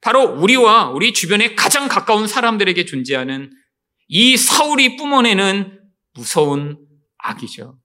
[0.00, 3.50] 바로 우리와 우리 주변에 가장 가까운 사람들에게 존재하는
[4.08, 5.80] 이 사울이 뿜어내는
[6.14, 6.78] 무서운
[7.18, 7.78] 악이죠.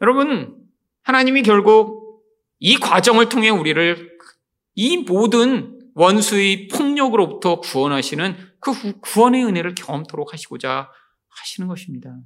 [0.00, 0.56] 여러분,
[1.02, 2.22] 하나님이 결국
[2.58, 4.18] 이 과정을 통해 우리를
[4.74, 10.90] 이 모든 원수의 폭력으로부터 구원하시는 그 구원의 은혜를 경험토록 하시고자
[11.28, 12.16] 하시는 것입니다.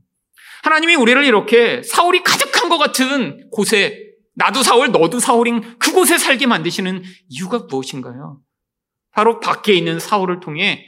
[0.66, 4.02] 하나님이 우리를 이렇게 사울이 가득한 것 같은 곳에
[4.34, 8.40] 나도 사울, 너도 사울인 그곳에 살게 만드시는 이유가 무엇인가요?
[9.12, 10.84] 바로 밖에 있는 사울을 통해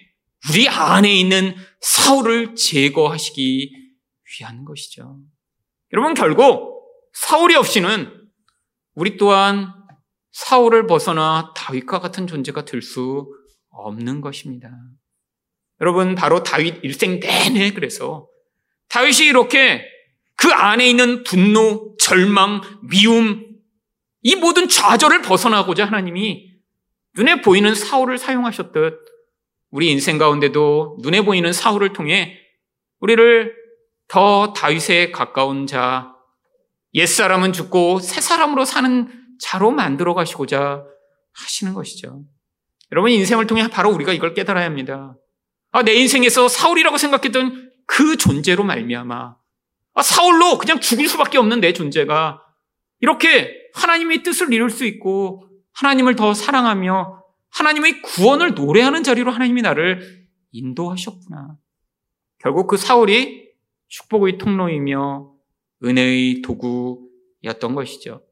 [0.51, 3.73] 우리 안에 있는 사울을 제거하시기
[4.41, 5.21] 위한 것이죠.
[5.93, 8.13] 여러분, 결국 사울이 없이는
[8.95, 9.73] 우리 또한
[10.33, 13.33] 사울을 벗어나 다윗과 같은 존재가 될 수
[13.71, 14.71] 없는 것입니다.
[15.81, 18.27] 여러분, 바로 다윗 일생 내내 그래서
[18.89, 19.85] 다윗이 이렇게
[20.37, 23.45] 그 안에 있는 분노, 절망, 미움,
[24.23, 26.49] 이 모든 좌절을 벗어나고자 하나님이
[27.17, 28.95] 눈에 보이는 사울을 사용하셨듯
[29.71, 32.39] 우리 인생 가운데도 눈에 보이는 사울을 통해
[33.01, 33.55] 우리를
[34.09, 36.15] 더 다윗에 가까운 자,
[36.95, 39.09] 옛사람은 죽고 새사람으로 사는
[39.41, 40.83] 자로 만들어 가시고자
[41.35, 42.23] 하시는 것이죠.
[42.91, 45.15] 여러분 인생을 통해 바로 우리가 이걸 깨달아야 합니다.
[45.71, 49.37] 아, 내 인생에서 사울이라고 생각했던 그 존재로 말미암아
[49.95, 52.41] 아, 사울로 그냥 죽을 수밖에 없는 내 존재가
[53.01, 60.29] 이렇게 하나님의 뜻을 이룰 수 있고 하나님을 더 사랑하며 하나님의 구원을 노래하는 자리로 하나님이 나를
[60.53, 61.57] 인도하셨구나.
[62.39, 63.49] 결국 그 사울이
[63.89, 65.33] 축복의 통로이며
[65.85, 68.23] 은혜의 도구였던 것이죠.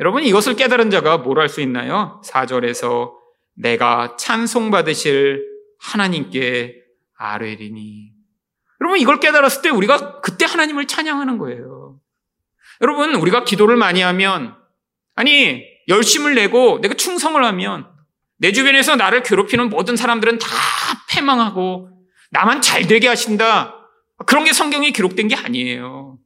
[0.00, 2.20] 여러분 이것을 깨달은 자가 뭘 할 수 있나요?
[2.24, 3.12] 4절에서
[3.54, 5.44] 내가 찬송받으실
[5.78, 6.82] 하나님께
[7.18, 8.15] 아뢰리니.
[8.96, 11.98] 여러분 이걸 깨달았을 때 우리가 그때 하나님을 찬양하는 거예요.
[12.80, 14.56] 여러분 우리가 기도를 많이 하면
[15.14, 17.88] 아니 열심을 내고 내가 충성을 하면
[18.38, 20.48] 내 주변에서 나를 괴롭히는 모든 사람들은 다
[21.10, 21.90] 패망하고
[22.30, 23.74] 나만 잘 되게 하신다.
[24.26, 26.18] 그런 게 성경에 기록된 게 아니에요.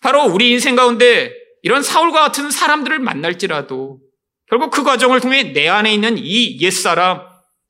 [0.00, 4.00] 바로 우리 인생 가운데 이런 사울과 같은 사람들을 만날지라도
[4.48, 7.20] 결국 그 과정을 통해 내 안에 있는 이 옛사람,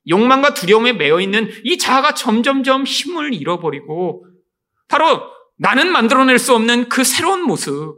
[0.07, 4.28] 욕망과 두려움에 매여 있는 이 자아가 점점점 힘을 잃어버리고
[4.89, 5.21] 바로
[5.57, 7.97] 나는 만들어낼 수 없는 그 새로운 모습,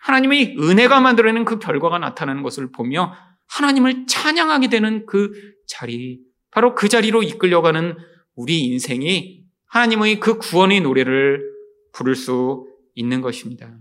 [0.00, 3.14] 하나님의 은혜가 만들어내는 그 결과가 나타나는 것을 보며
[3.48, 5.32] 하나님을 찬양하게 되는 그
[5.66, 7.96] 자리, 바로 그 자리로 이끌려가는
[8.36, 11.42] 우리 인생이 하나님의 그 구원의 노래를
[11.92, 13.74] 부를 수 있는 것입니다.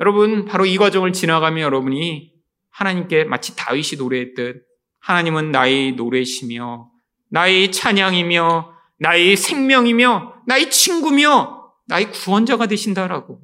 [0.00, 2.32] 여러분, 바로 이 과정을 지나가며 여러분이
[2.70, 4.64] 하나님께 마치 다윗이 노래했듯
[5.00, 6.90] 하나님은 나의 노래시며
[7.28, 8.72] 나의 찬양이며
[9.02, 13.40] 나의 생명이며 나의 친구며 나의 구원자가 되신다라고.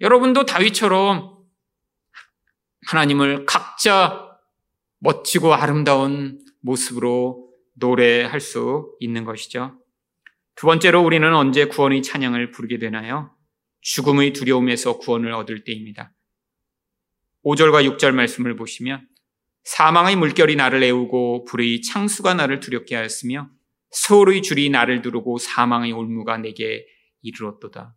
[0.00, 1.38] 여러분도 다윗처럼
[2.88, 4.36] 하나님을 각자
[4.98, 9.78] 멋지고 아름다운 모습으로 노래할 수 있는 것이죠.
[10.56, 13.32] 두 번째로 우리는 언제 구원의 찬양을 부르게 되나요?
[13.82, 16.12] 죽음의 두려움에서 구원을 얻을 때입니다.
[17.44, 19.06] 5절과 6절 말씀을 보시면
[19.62, 23.48] 사망의 물결이 나를 애우고 불의 창수가 나를 두렵게 하였으며
[23.90, 26.86] 서울의 줄이 나를 두르고 사망의 올무가 내게
[27.22, 27.94] 이르렀도다.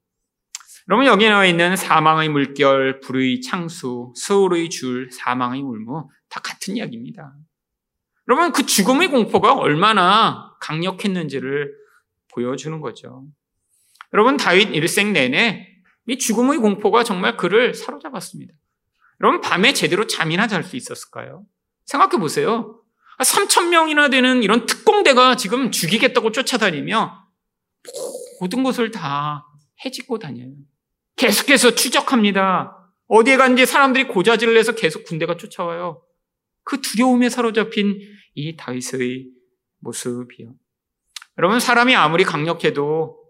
[0.89, 7.33] 여러분 여기 나와 있는 사망의 물결, 불의 창수, 서울의 줄, 사망의 올무 다 같은 이야기입니다.
[8.27, 11.73] 여러분, 그 죽음의 공포가 얼마나 강력했는지를
[12.33, 13.25] 보여주는 거죠.
[14.13, 15.67] 여러분, 다윗 일생 내내
[16.07, 18.53] 이 죽음의 공포가 정말 그를 사로잡았습니다.
[19.21, 21.45] 여러분, 밤에 제대로 잠이나 잘 수 있었을까요?
[21.85, 22.79] 생각해 보세요.
[23.19, 27.27] 3천 명이나 되는 이런 특 공대가 지금 죽이겠다고 쫓아다니며
[28.39, 29.45] 모든 것을 다
[29.83, 30.53] 해짓고 다녀요.
[31.17, 32.77] 계속해서 추적합니다.
[33.07, 36.01] 어디에 간지 사람들이 고자질을 해서 계속 군대가 쫓아와요.
[36.63, 37.99] 그 두려움에 사로잡힌
[38.33, 39.27] 이 다윗의
[39.79, 40.53] 모습이요.
[41.37, 43.21] 여러분, 사람이 아무리 강력해도,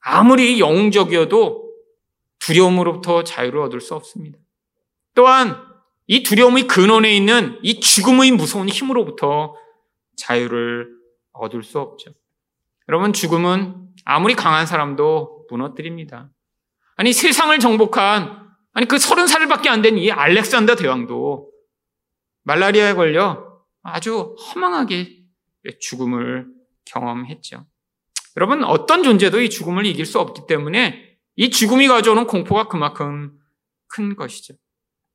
[0.00, 1.72] 아무리 영웅적이어도
[2.40, 4.36] 두려움으로부터 자유를 얻을 수 없습니다.
[5.14, 5.56] 또한
[6.08, 9.54] 이 두려움의 근원에 있는 이 죽음의 무서운 힘으로부터
[10.16, 10.99] 자유를
[11.40, 12.12] 얻을 수 없죠.
[12.88, 16.30] 여러분, 죽음은 아무리 강한 사람도 무너뜨립니다.
[16.96, 21.50] 아니, 세상을 정복한, 아니, 그 서른 살밖에 안 된 이 알렉산더 대왕도
[22.42, 25.18] 말라리아에 걸려 아주 허망하게
[25.80, 26.46] 죽음을
[26.84, 27.66] 경험했죠.
[28.36, 33.32] 여러분, 어떤 존재도 이 죽음을 이길 수 없기 때문에 이 죽음이 가져오는 공포가 그만큼
[33.88, 34.54] 큰 것이죠.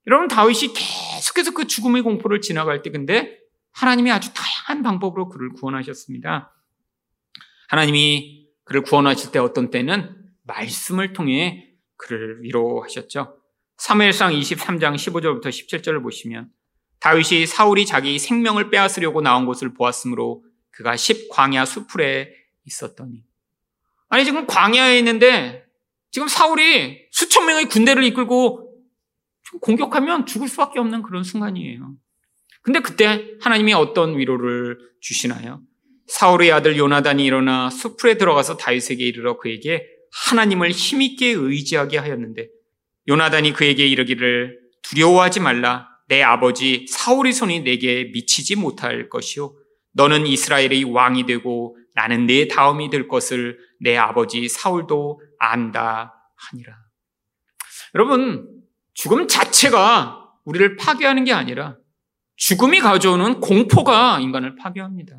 [0.08, 3.40] 여러분, 다윗이 계속해서 그 죽음의 공포를 지나갈 때 근데
[3.76, 6.54] 하나님이 아주 다양한 방법으로 그를 구원하셨습니다.
[7.68, 13.38] 하나님이 그를 구원하실 때 어떤 때는 말씀을 통해 그를 위로하셨죠.
[13.78, 16.50] 3무엘상 23장 15절부터 17절을 보시면
[17.00, 22.32] 다윗이 사울이 자기 생명을 빼앗으려고 나온 것을 보았으므로 그가 십 광야 수풀에
[22.64, 23.24] 있었더니
[24.08, 25.66] 아니 지금 광야에 있는데
[26.12, 28.74] 지금 사울이 수천 명의 군대를 이끌고
[29.62, 31.96] 공격하면 죽을 수밖에 없는 그런 순간이에요.
[32.66, 35.62] 근데 그때 하나님이 어떤 위로를 주시나요?
[36.08, 42.48] 사울의 아들 요나단이 일어나 수풀에 들어가서 다윗에게 이르러 그에게 하나님을 힘있게 의지하게 하였는데
[43.08, 49.56] 요나단이 그에게 이르기를 두려워하지 말라 내 아버지 사울의 손이 내게 미치지 못할 것이요
[49.94, 56.76] 너는 이스라엘의 왕이 되고 나는 내 다음이 될 것을 내 아버지 사울도 안다 하니라.
[57.94, 58.48] 여러분
[58.96, 61.78] 죽음 자체가 우리를 파괴하는 게 아니라
[62.36, 65.16] 죽음이 가져오는 공포가 인간을 파괴합니다.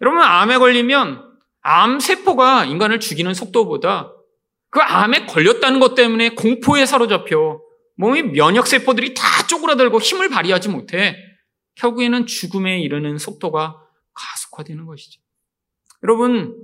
[0.00, 1.22] 여러분, 암에 걸리면
[1.60, 4.12] 암세포가 인간을 죽이는 속도보다
[4.70, 7.60] 그 암에 걸렸다는 것 때문에 공포에 사로잡혀
[7.96, 11.16] 몸의 면역세포들이 다 쪼그라들고 힘을 발휘하지 못해
[11.76, 13.76] 결국에는 죽음에 이르는 속도가
[14.14, 15.20] 가속화되는 것이죠.
[16.04, 16.56] 여러분,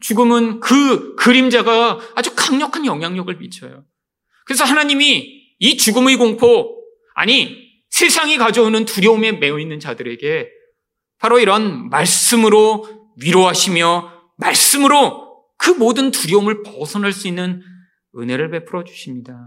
[0.00, 3.84] 죽음은 그 그림자가 아주 강력한 영향력을 미쳐요.
[4.44, 6.82] 그래서 하나님이 이 죽음의 공포,
[7.14, 7.61] 아니,
[7.92, 10.50] 세상이 가져오는 두려움에 매여 있는 자들에게
[11.18, 17.62] 바로 이런 말씀으로 위로하시며 말씀으로 그 모든 두려움을 벗어날 수 있는
[18.18, 19.38] 은혜를 베풀어 주십니다.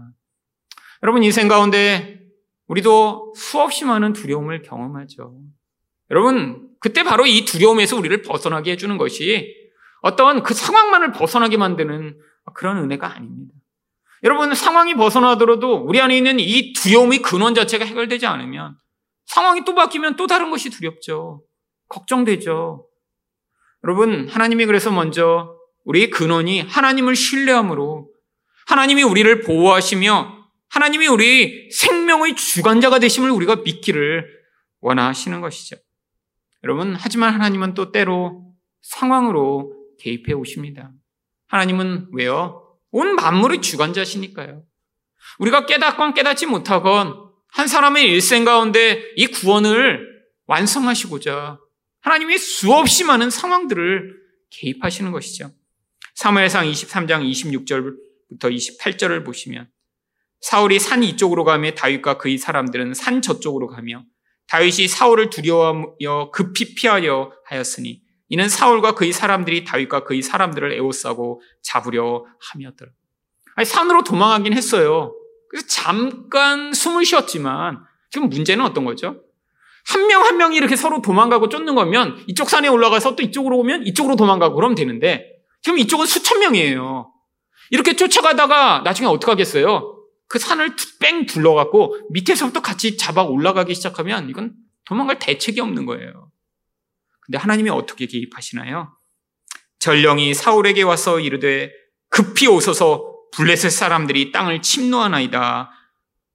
[1.02, 2.20] 여러분, 인생 가운데
[2.68, 5.38] 우리도 수없이 많은 두려움을 경험하죠.
[6.12, 9.54] 여러분, 그때 바로 이 두려움에서 우리를 벗어나게 해주는 것이
[10.02, 12.16] 어떤 그 상황만을 벗어나게 만드는
[12.54, 13.52] 그런 은혜가 아닙니다.
[14.22, 18.76] 여러분 상황이 벗어나더라도 우리 안에 있는 이 두려움의 근원 자체가 해결되지 않으면
[19.26, 21.42] 상황이 또 바뀌면 또 다른 것이 두렵죠.
[21.88, 22.86] 걱정되죠.
[23.84, 28.10] 여러분 하나님이 그래서 먼저 우리의 근원이 하나님을 신뢰함으로
[28.66, 30.36] 하나님이 우리를 보호하시며
[30.68, 34.26] 하나님이 우리 생명의 주관자가 되심을 우리가 믿기를
[34.80, 35.76] 원하시는 것이죠.
[36.64, 38.52] 여러분 하지만 하나님은 또 때로
[38.82, 40.90] 상황으로 개입해 오십니다.
[41.46, 42.65] 하나님은 왜요?
[42.90, 44.64] 온 만물의 주관자시니까요.
[45.38, 50.06] 우리가 깨닫건 깨닫지 못하건 한 사람의 일생 가운데 이 구원을
[50.46, 51.58] 완성하시고자
[52.00, 54.14] 하나님이 수없이 많은 상황들을
[54.50, 55.50] 개입하시는 것이죠.
[56.14, 59.68] 사무엘상 23장 26절부터 28절을 보시면
[60.40, 64.04] 사울이 산 이쪽으로 가며 다윗과 그의 사람들은 산 저쪽으로 가며
[64.48, 72.24] 다윗이 사울을 두려워하여 급히 피하려 하였으니 이는 사울과 그의 사람들이 다윗과 그의 사람들을 에워싸고 잡으려
[72.52, 72.90] 함이었더라.
[73.54, 75.14] 아니, 산으로 도망가긴 했어요.
[75.48, 77.78] 그래서 잠깐 숨을 쉬었지만
[78.10, 79.22] 지금 문제는 어떤 거죠?
[79.88, 83.86] 한 명 한 명이 이렇게 서로 도망가고 쫓는 거면 이쪽 산에 올라가서 또 이쪽으로 오면
[83.86, 85.24] 이쪽으로 도망가고 그러면 되는데
[85.62, 87.12] 지금 이쪽은 수천 명이에요.
[87.70, 89.96] 이렇게 쫓아가다가 나중에 어떻게 하겠어요?
[90.28, 96.30] 그 산을 뺑 둘러갖고 밑에서부터 같이 잡아 올라가기 시작하면 이건 도망갈 대책이 없는 거예요.
[97.26, 98.96] 근데 하나님이 어떻게 개입하시나요?
[99.80, 101.72] 전령이 사울에게 와서 이르되
[102.08, 105.70] 급히 오소서 블레셋 사람들이 땅을 침노하나이다.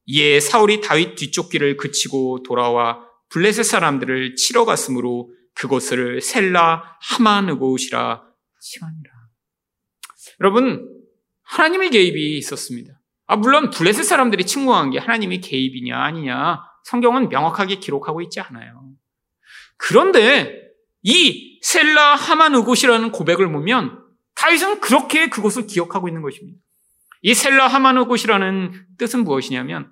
[0.06, 8.24] 이에 사울이 다윗 뒤쪽 길을 그치고 돌아와 블레셋 사람들을 치러 갔으므로 그곳을 셀라 하마느고시라
[8.60, 9.12] 칭하니라.
[10.42, 10.88] 여러분
[11.44, 13.00] 하나님의 개입이 있었습니다.
[13.28, 18.92] 아 물론 블레셋 사람들이 침공한 게 하나님의 개입이냐 아니냐 성경은 명확하게 기록하고 있지 않아요.
[19.78, 20.71] 그런데
[21.04, 24.04] 이 셀라 하마누곳이라는 고백을 보면
[24.36, 26.60] 다윗은 그렇게 그것을 기억하고 있는 것입니다.
[27.22, 29.92] 이 셀라 하마누곳이라는 뜻은 무엇이냐면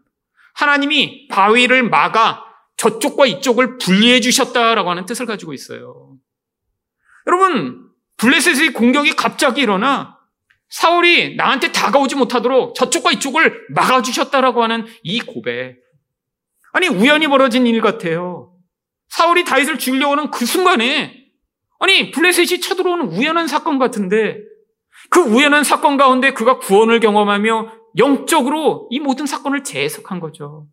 [0.54, 2.44] 하나님이 바위를 막아
[2.78, 6.18] 저쪽과 이쪽을 분리해 주셨다라고 하는 뜻을 가지고 있어요.
[7.28, 10.18] 여러분, 블레셋의 공격이 갑자기 일어나
[10.70, 15.78] 사울이 나한테 다가오지 못하도록 저쪽과 이쪽을 막아주셨다라고 하는 이 고백.
[16.72, 18.49] 아니, 우연히 벌어진 일 같아요.
[19.10, 21.26] 사울이 다윗을 죽이려고 하는 그 순간에,
[21.80, 24.38] 아니, 블레셋이 쳐들어오는 우연한 사건 같은데,
[25.10, 30.68] 그 우연한 사건 가운데 그가 구원을 경험하며 영적으로 이 모든 사건을 재해석한 거죠.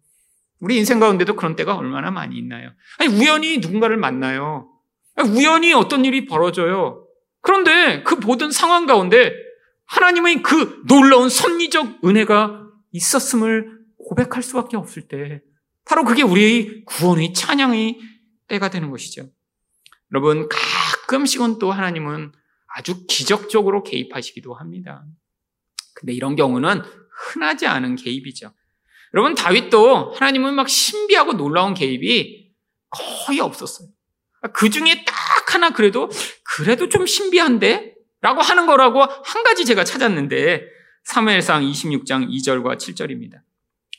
[0.60, 2.70] 우리 인생 가운데도 그런 때가 얼마나 많이 있나요?
[2.98, 4.70] 아니, 우연히 누군가를 만나요.
[5.24, 7.06] 우연히 어떤 일이 벌어져요.
[7.40, 9.32] 그런데 그 모든 상황 가운데
[9.86, 15.40] 하나님의 그 놀라운 섭리적 은혜가 있었음을 고백할 수밖에 없을 때
[15.84, 17.98] 바로 그게 우리의 구원의 찬양의
[18.48, 19.28] 때가 되는 것이죠.
[20.12, 22.32] 여러분 가끔씩은 또 하나님은
[22.68, 25.04] 아주 기적적으로 개입하시기도 합니다.
[25.94, 28.52] 근데 이런 경우는 흔하지 않은 개입이죠.
[29.14, 32.52] 여러분 다윗도 하나님은 막 신비하고 놀라운 개입이
[32.90, 33.88] 거의 없었어요.
[34.52, 36.10] 그 중에 딱 하나 그래도
[36.44, 40.66] 그래도 좀 신비한데 라고 하는 거라고 한 가지 제가 찾았는데
[41.04, 43.40] 사무엘상 26장 2절과 7절입니다.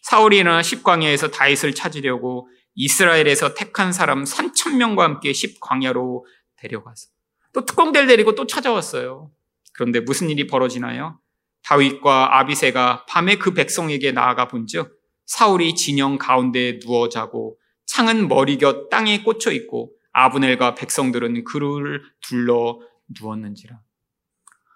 [0.03, 6.25] 사울이 일어나 십광야에서 다윗을 찾으려고 이스라엘에서 택한 사람 3천 명과 함께 십광야로
[6.57, 7.09] 데려가서
[7.51, 9.31] 또 특공대를 데리고 또 찾아왔어요.
[9.73, 11.19] 그런데 무슨 일이 벌어지나요?
[11.63, 18.89] 다윗과 아비세가 밤에 그 백성에게 나아가 본즉 사울이 진영 가운데 누워 자고 창은 머리 곁
[18.89, 22.79] 땅에 꽂혀 있고 아브넬과 백성들은 그를 둘러
[23.19, 23.79] 누웠는지라.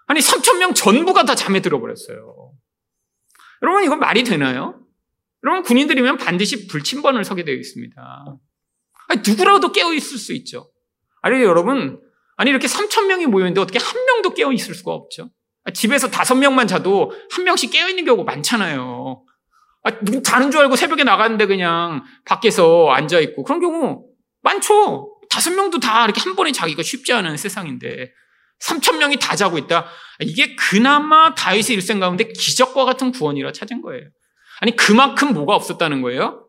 [0.07, 2.51] 아니 3천 명 전부가 다 잠에 들어버렸어요.
[3.61, 4.81] 여러분 이건 말이 되나요?
[5.43, 8.25] 여러분 군인들이면 반드시 불침번을 서게 되어 있습니다.
[9.07, 10.71] 아니, 누구라도 깨어 있을 수 있죠.
[11.21, 11.99] 아니 여러분
[12.37, 15.29] 아니 이렇게 3천 명이 모였는데 어떻게 한 명도 깨어 있을 수가 없죠?
[15.73, 19.23] 집에서 다섯 명만 자도 한 명씩 깨어 있는 경우가 많잖아요.
[19.83, 19.91] 아,
[20.23, 24.05] 자는 줄 알고 새벽에 나갔는데 그냥 밖에서 앉아 있고 그런 경우
[24.41, 25.17] 많죠.
[25.29, 28.11] 다섯 명도 다 이렇게 한 번에 자기가 쉽지 않은 세상인데
[28.61, 29.87] 3천 명이 다 자고 있다.
[30.19, 34.03] 이게 그나마 다윗의 일생 가운데 기적과 같은 구원이라 찾은 거예요.
[34.61, 36.47] 아니 그만큼 뭐가 없었다는 거예요?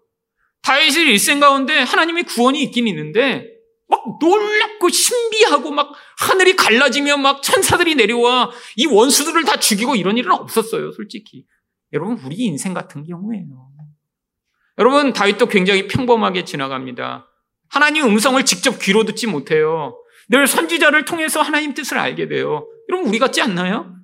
[0.63, 3.49] 다윗의 일생 가운데 하나님의 구원이 있긴 있는데
[3.89, 10.31] 막 놀랍고 신비하고 막 하늘이 갈라지며 막 천사들이 내려와 이 원수들을 다 죽이고 이런 일은
[10.31, 11.47] 없었어요, 솔직히.
[11.93, 13.45] 여러분 우리 인생 같은 경우에요.
[14.79, 17.29] 여러분 다윗도 굉장히 평범하게 지나갑니다.
[17.69, 19.99] 하나님 음성을 직접 귀로 듣지 못해요.
[20.29, 22.69] 늘 선지자를 통해서 하나님 뜻을 알게 돼요.
[22.89, 23.95] 여러분 우리 같지 않나요?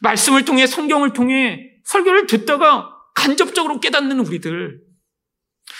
[0.00, 4.80] 말씀을 통해 성경을 통해 설교를 듣다가 간접적으로 깨닫는 우리들.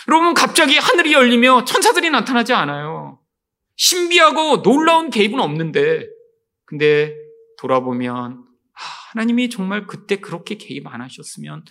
[0.08, 3.20] 여러분 갑자기 하늘이 열리며 천사들이 나타나지 않아요.
[3.76, 6.08] 신비하고 놀라운 개입은 없는데
[6.64, 7.14] 근데
[7.58, 11.64] 돌아보면 하나님이 정말 그때 그렇게 개입 안 하셨으면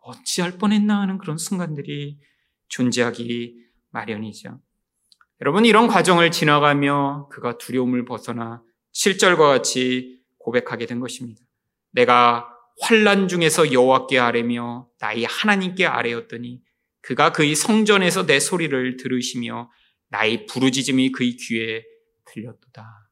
[0.00, 2.18] 어찌할 뻔했나 하는 그런 순간들이
[2.68, 3.56] 존재하기
[3.90, 4.60] 마련이죠.
[5.40, 8.62] 여러분 이런 과정을 지나가며 그가 두려움을 벗어나
[8.92, 11.42] 7절과 같이 고백하게 된 것입니다.
[11.90, 16.60] 내가 환란 중에서 여호와께 아뢰며 나의 하나님께 아뢰었더니
[17.00, 19.70] 그가 그의 성전에서 내 소리를 들으시며
[20.08, 21.84] 나의 부르짖음이 그의 귀에
[22.26, 23.10] 들렸도다.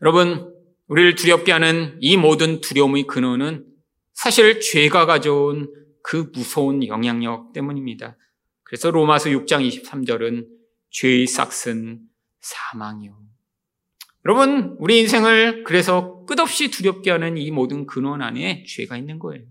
[0.00, 0.52] 여러분
[0.86, 3.66] 우리를 두렵게 하는 이 모든 두려움의 근원은
[4.12, 8.16] 사실 죄가 가져온 그 무서운 영향력 때문입니다.
[8.64, 10.46] 그래서 로마서 6장 23절은
[10.90, 12.00] 죄의 싹은
[12.40, 13.31] 사망이요.
[14.24, 19.44] 여러분, 우리 인생을 그래서 끝없이 두렵게 하는 이 모든 근원 안에 죄가 있는 거예요.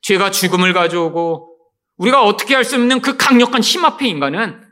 [0.00, 1.52] 죄가 죽음을 가져오고
[1.96, 4.62] 우리가 어떻게 할 수 없는 그 강력한 힘 앞에 인간은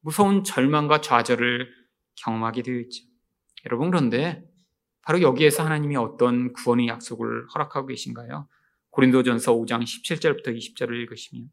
[0.00, 1.68] 무서운 절망과 좌절을
[2.16, 3.04] 경험하게 되어 있죠.
[3.64, 4.44] 여러분, 그런데
[5.02, 8.48] 바로 여기에서 하나님이 어떤 구원의 약속을 허락하고 계신가요?
[8.90, 11.48] 고린도전서 5장 17절부터 20절을 읽으시면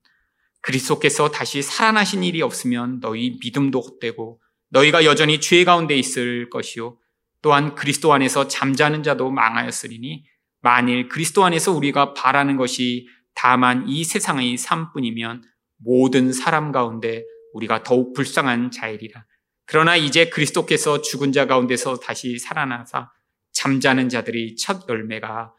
[0.61, 6.97] 그리스도께서 다시 살아나신 일이 없으면 너희 믿음도 헛되고 너희가 여전히 죄 가운데 있을 것이요
[7.41, 10.25] 또한 그리스도 안에서 잠자는 자도 망하였으리니
[10.61, 15.43] 만일 그리스도 안에서 우리가 바라는 것이 다만 이 세상의 삶뿐이면
[15.77, 19.25] 모든 사람 가운데 우리가 더욱 불쌍한 자이리라.
[19.65, 23.11] 그러나 이제 그리스도께서 죽은 자 가운데서 다시 살아나사
[23.51, 25.53] 잠자는 자들이 첫 열매가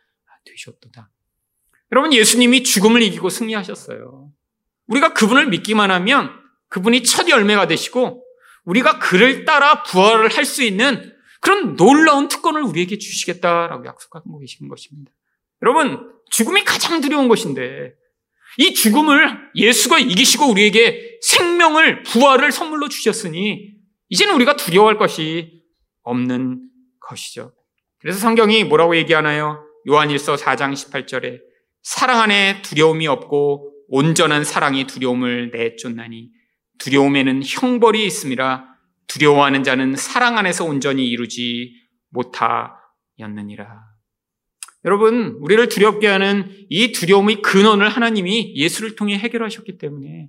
[0.44, 1.10] 되셨도다.
[1.92, 4.30] 여러분 예수님이 죽음을 이기고 승리하셨어요.
[4.86, 6.30] 우리가 그분을 믿기만 하면
[6.68, 8.24] 그분이 첫 열매가 되시고
[8.64, 15.10] 우리가 그를 따라 부활을 할 수 있는 그런 놀라운 특권을 우리에게 주시겠다라고 약속하고 계신 것입니다.
[15.62, 17.94] 여러분, 죽음이 가장 두려운 것인데
[18.58, 23.74] 이 죽음을 예수가 이기시고 우리에게 생명을, 부활을 선물로 주셨으니
[24.08, 25.62] 이제는 우리가 두려워할 것이
[26.02, 26.68] 없는
[27.00, 27.54] 것이죠.
[28.00, 29.64] 그래서 성경이 뭐라고 얘기하나요?
[29.88, 31.40] 요한일서 4장 18절에
[31.82, 36.30] 사랑 안에 두려움이 없고 온전한 사랑이 두려움을 내쫓나니
[36.80, 38.68] 두려움에는 형벌이 있음이라
[39.06, 41.74] 두려워하는 자는 사랑 안에서 온전히 이루지
[42.10, 43.90] 못하였느니라.
[44.84, 50.28] 여러분, 우리를 두렵게 하는 이 두려움의 근원을 하나님이 예수를 통해 해결하셨기 때문에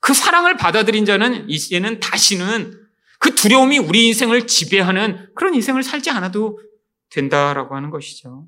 [0.00, 2.72] 그 사랑을 받아들인 자는 이제는 다시는
[3.20, 6.60] 그 두려움이 우리 인생을 지배하는 그런 인생을 살지 않아도
[7.10, 8.46] 된다라고 하는 것이죠.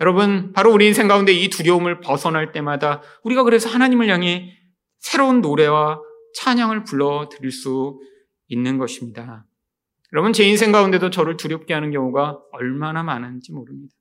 [0.00, 4.56] 여러분, 바로 우리 인생 가운데 이 두려움을 벗어날 때마다 우리가 그래서 하나님을 향해
[4.98, 6.00] 새로운 노래와
[6.34, 7.98] 찬양을 불러 드릴 수
[8.48, 9.46] 있는 것입니다.
[10.12, 13.94] 여러분, 제 인생 가운데도 저를 두렵게 하는 경우가 얼마나 많은지 모릅니다.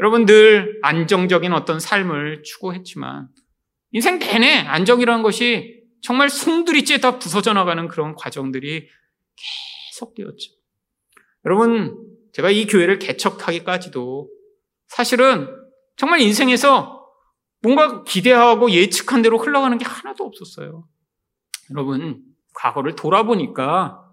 [0.00, 3.28] 여러분 늘 안정적인 어떤 삶을 추구했지만
[3.92, 8.88] 인생 내내 안정이라는 것이 정말 송두리째 다 부서져 나가는 그런 과정들이
[9.92, 10.52] 계속되었죠.
[11.46, 11.96] 여러분,
[12.32, 14.28] 제가 이 교회를 개척하기까지도
[14.88, 15.48] 사실은
[15.96, 17.06] 정말 인생에서
[17.62, 20.86] 뭔가 기대하고 예측한 대로 흘러가는 게 하나도 없었어요.
[21.70, 22.22] 여러분,
[22.54, 24.04] 과거를 돌아보니까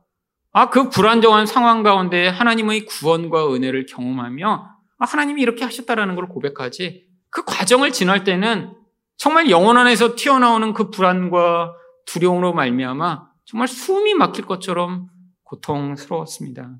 [0.54, 7.08] 아, 그 불안정한 상황 가운데 하나님의 구원과 은혜를 경험하며 아, 하나님이 이렇게 하셨다라는 걸 고백하지
[7.30, 8.74] 그 과정을 지날 때는
[9.16, 11.74] 정말 영혼 안에서 튀어나오는 그 불안과
[12.06, 15.08] 두려움으로 말미암아 정말 숨이 막힐 것처럼
[15.44, 16.76] 고통스러웠습니다.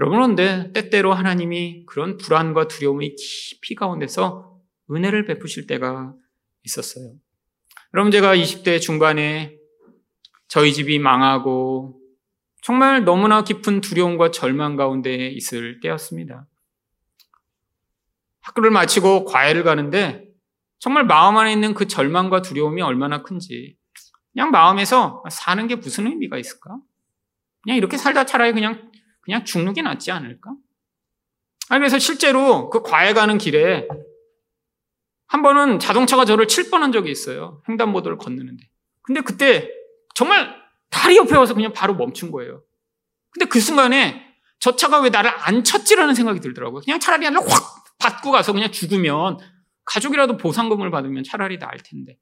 [0.00, 4.58] 여러분 그런데 때때로 하나님이 그런 불안과 두려움의 깊이 가운데서
[4.90, 6.14] 은혜를 베푸실 때가
[6.64, 7.14] 있었어요.
[7.94, 9.57] 여러분 제가 20대 중반에
[10.48, 12.00] 저희 집이 망하고
[12.62, 16.46] 정말 너무나 깊은 두려움과 절망 가운데 있을 때였습니다.
[18.40, 20.26] 학교를 마치고 과외를 가는데
[20.78, 23.76] 정말 마음 안에 있는 그 절망과 두려움이 얼마나 큰지
[24.32, 26.78] 그냥 마음에서 사는 게 무슨 의미가 있을까?
[27.62, 28.90] 그냥 이렇게 살다 차라리 그냥
[29.20, 30.54] 그냥 죽는 게 낫지 않을까?
[31.68, 33.86] 아니 그래서 실제로 그 과외 가는 길에
[35.26, 37.62] 한 번은 자동차가 저를 칠 뻔한 적이 있어요.
[37.68, 38.64] 횡단보도를 건너는데.
[39.02, 39.77] 근데 그때
[40.18, 40.52] 정말
[40.90, 42.64] 다리 옆에 와서 그냥 바로 멈춘 거예요.
[43.30, 44.20] 근데 그 순간에
[44.58, 46.80] 저 차가 왜 나를 안 쳤지라는 생각이 들더라고요.
[46.84, 49.38] 그냥 차라리 나를 확 받고 가서 그냥 죽으면
[49.84, 52.18] 가족이라도 보상금을 받으면 차라리 나을 텐데.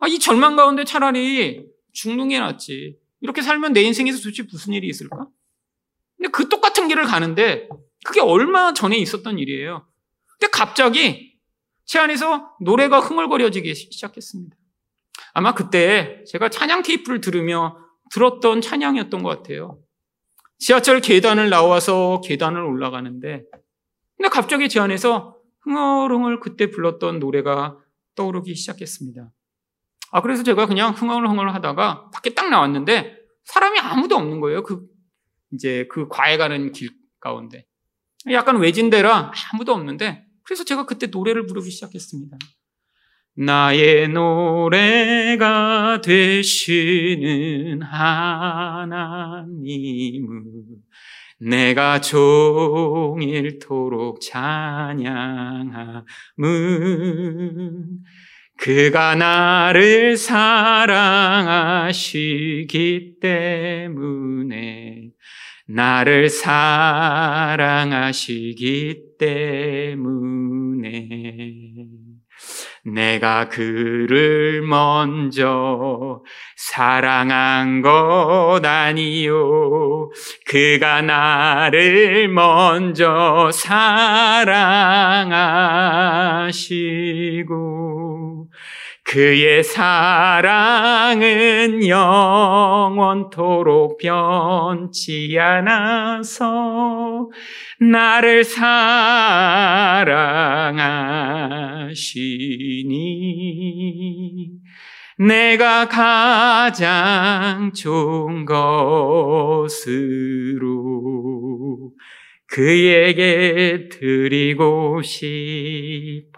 [0.00, 2.98] 아, 이 절망 가운데 차라리 죽는 게 낫지.
[3.20, 5.28] 이렇게 살면 내 인생에서 도대체 무슨 일이 있을까?
[6.16, 7.68] 근데 그 똑같은 길을 가는데
[8.04, 9.86] 그게 얼마 전에 있었던 일이에요.
[10.26, 11.38] 근데 갑자기
[11.84, 14.57] 제 안에서 노래가 흥얼거려지기 시작했습니다.
[15.38, 17.78] 아마 그때 제가 찬양 테이프를 들으며
[18.10, 19.78] 들었던 찬양이었던 것 같아요.
[20.58, 23.44] 지하철 계단을 나와서 계단을 올라가는데
[24.16, 27.78] 근데 갑자기 제 안에서 흥얼흥얼 그때 불렀던 노래가
[28.16, 29.30] 떠오르기 시작했습니다.
[30.10, 34.64] 아, 그래서 제가 그냥 흥얼흥얼 하다가 밖에 딱 나왔는데 사람이 아무도 없는 거예요.
[34.64, 34.88] 그,
[35.52, 37.64] 이제 그 과외 가는 길 가운데.
[38.32, 42.38] 약간 외진데라 아무도 없는데 그래서 제가 그때 노래를 부르기 시작했습니다.
[43.40, 49.22] 나의 노래가 되시는 하나님을
[51.38, 53.40] 내가 종일토록
[54.20, 56.04] 찬양함은
[58.56, 60.80] 그가 나를 사랑하시기
[63.20, 65.10] 때문에
[65.68, 66.56] 나를 사랑하시기
[69.16, 70.98] 때문에
[72.94, 76.22] 내가 그를 먼저
[76.56, 80.10] 사랑한 것 아니요.
[80.46, 84.78] 그가 나를 먼저 사랑하시고
[89.10, 97.30] 그의 사랑은 영원토록 변치 않아서
[97.80, 98.68] 나를 사랑하시니
[105.16, 109.72] 내가 가장 좋은 것으로
[112.46, 116.28] 그에게 드리고 싶어라.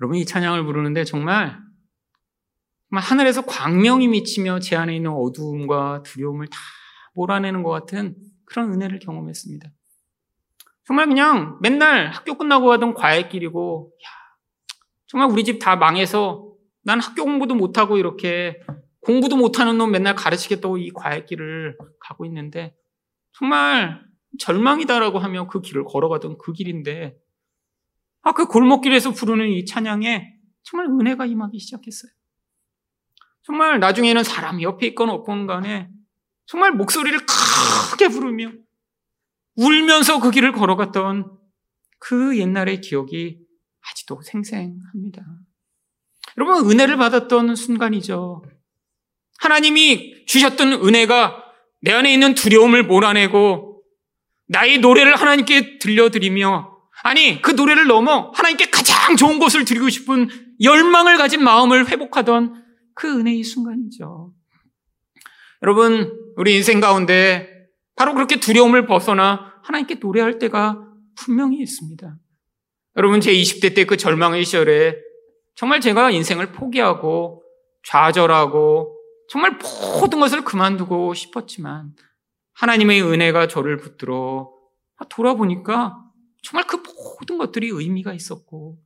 [0.00, 1.58] 여러분 이 찬양을 부르는데 정말
[2.88, 6.58] 정말 하늘에서 광명이 미치며 제 안에 있는 어두움과 두려움을 다
[7.14, 9.68] 몰아내는 것 같은 그런 은혜를 경험했습니다.
[10.84, 14.08] 정말 그냥 맨날 학교 끝나고 가던 과외길이고 야,
[15.06, 16.52] 정말 우리 집 다 망해서
[16.84, 18.60] 난 학교 공부도 못하고 이렇게
[19.00, 22.76] 공부도 못하는 놈 맨날 가르치겠다고 이 과외길을 가고 있는데
[23.32, 24.00] 정말
[24.38, 27.16] 절망이다라고 하며 그 길을 걸어가던 그 길인데
[28.26, 32.10] 아, 그 골목길에서 부르는 이 찬양에 정말 은혜가 임하기 시작했어요.
[33.44, 35.88] 정말 나중에는 사람 옆에 있건 없건 간에
[36.44, 38.50] 정말 목소리를 크게 부르며
[39.54, 41.38] 울면서 그 길을 걸어갔던
[42.00, 43.38] 그 옛날의 기억이
[43.92, 45.24] 아직도 생생합니다.
[46.36, 48.42] 여러분, 은혜를 받았던 순간이죠.
[49.38, 51.44] 하나님이 주셨던 은혜가
[51.80, 53.84] 내 안에 있는 두려움을 몰아내고
[54.48, 56.75] 나의 노래를 하나님께 들려드리며
[57.06, 60.28] 아니, 그 노래를 넘어 하나님께 가장 좋은 것을 드리고 싶은
[60.60, 64.32] 열망을 가진 마음을 회복하던 그 은혜의 순간이죠.
[65.62, 70.82] 여러분, 우리 인생 가운데 바로 그렇게 두려움을 벗어나 하나님께 노래할 때가
[71.14, 72.16] 분명히 있습니다.
[72.96, 74.96] 여러분, 제 20대 때 그 절망의 시절에
[75.54, 77.44] 정말 제가 인생을 포기하고
[77.84, 78.96] 좌절하고
[79.28, 79.60] 정말
[80.00, 81.92] 모든 것을 그만두고 싶었지만
[82.54, 84.50] 하나님의 은혜가 저를 붙들어
[85.08, 86.05] 돌아보니까
[86.46, 88.78] 정말 그 모든 것들이 의미가 있었고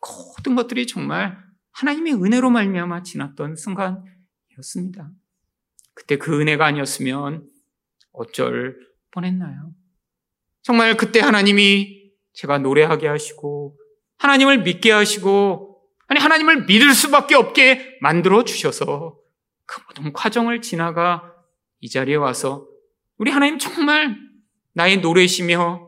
[0.00, 1.36] 모든 것들이 정말
[1.72, 5.10] 하나님의 은혜로 말미암아 지났던 순간이었습니다.
[5.92, 7.46] 그때 그 은혜가 아니었으면
[8.12, 8.80] 어쩔
[9.10, 9.74] 뻔했나요?
[10.62, 13.78] 정말 그때 하나님이 제가 노래하게 하시고
[14.16, 19.18] 하나님을 믿게 하시고 아니 하나님을 믿을 수밖에 없게 만들어 주셔서
[19.66, 21.34] 그 모든 과정을 지나가
[21.80, 22.66] 이 자리에 와서
[23.18, 24.16] 우리 하나님 정말
[24.72, 25.85] 나의 노래시며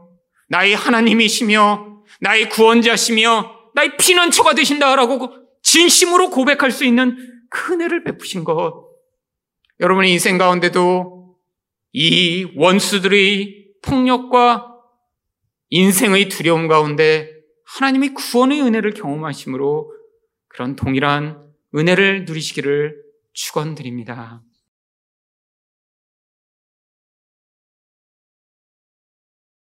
[0.49, 5.33] 나의 하나님이시며 나의 구원자시며 나의 피난처가 되신다라고
[5.63, 7.17] 진심으로 고백할 수 있는
[7.51, 8.89] 그 은혜를 베푸신 것.
[9.81, 11.37] 여러분의 인생 가운데도
[11.93, 14.75] 이 원수들의 폭력과
[15.71, 17.31] 인생의 두려움 가운데
[17.67, 19.93] 하나님의 구원의 은혜를 경험하심으로
[20.49, 23.03] 그런 동일한 은혜를 누리시기를
[23.35, 24.43] 축원드립니다.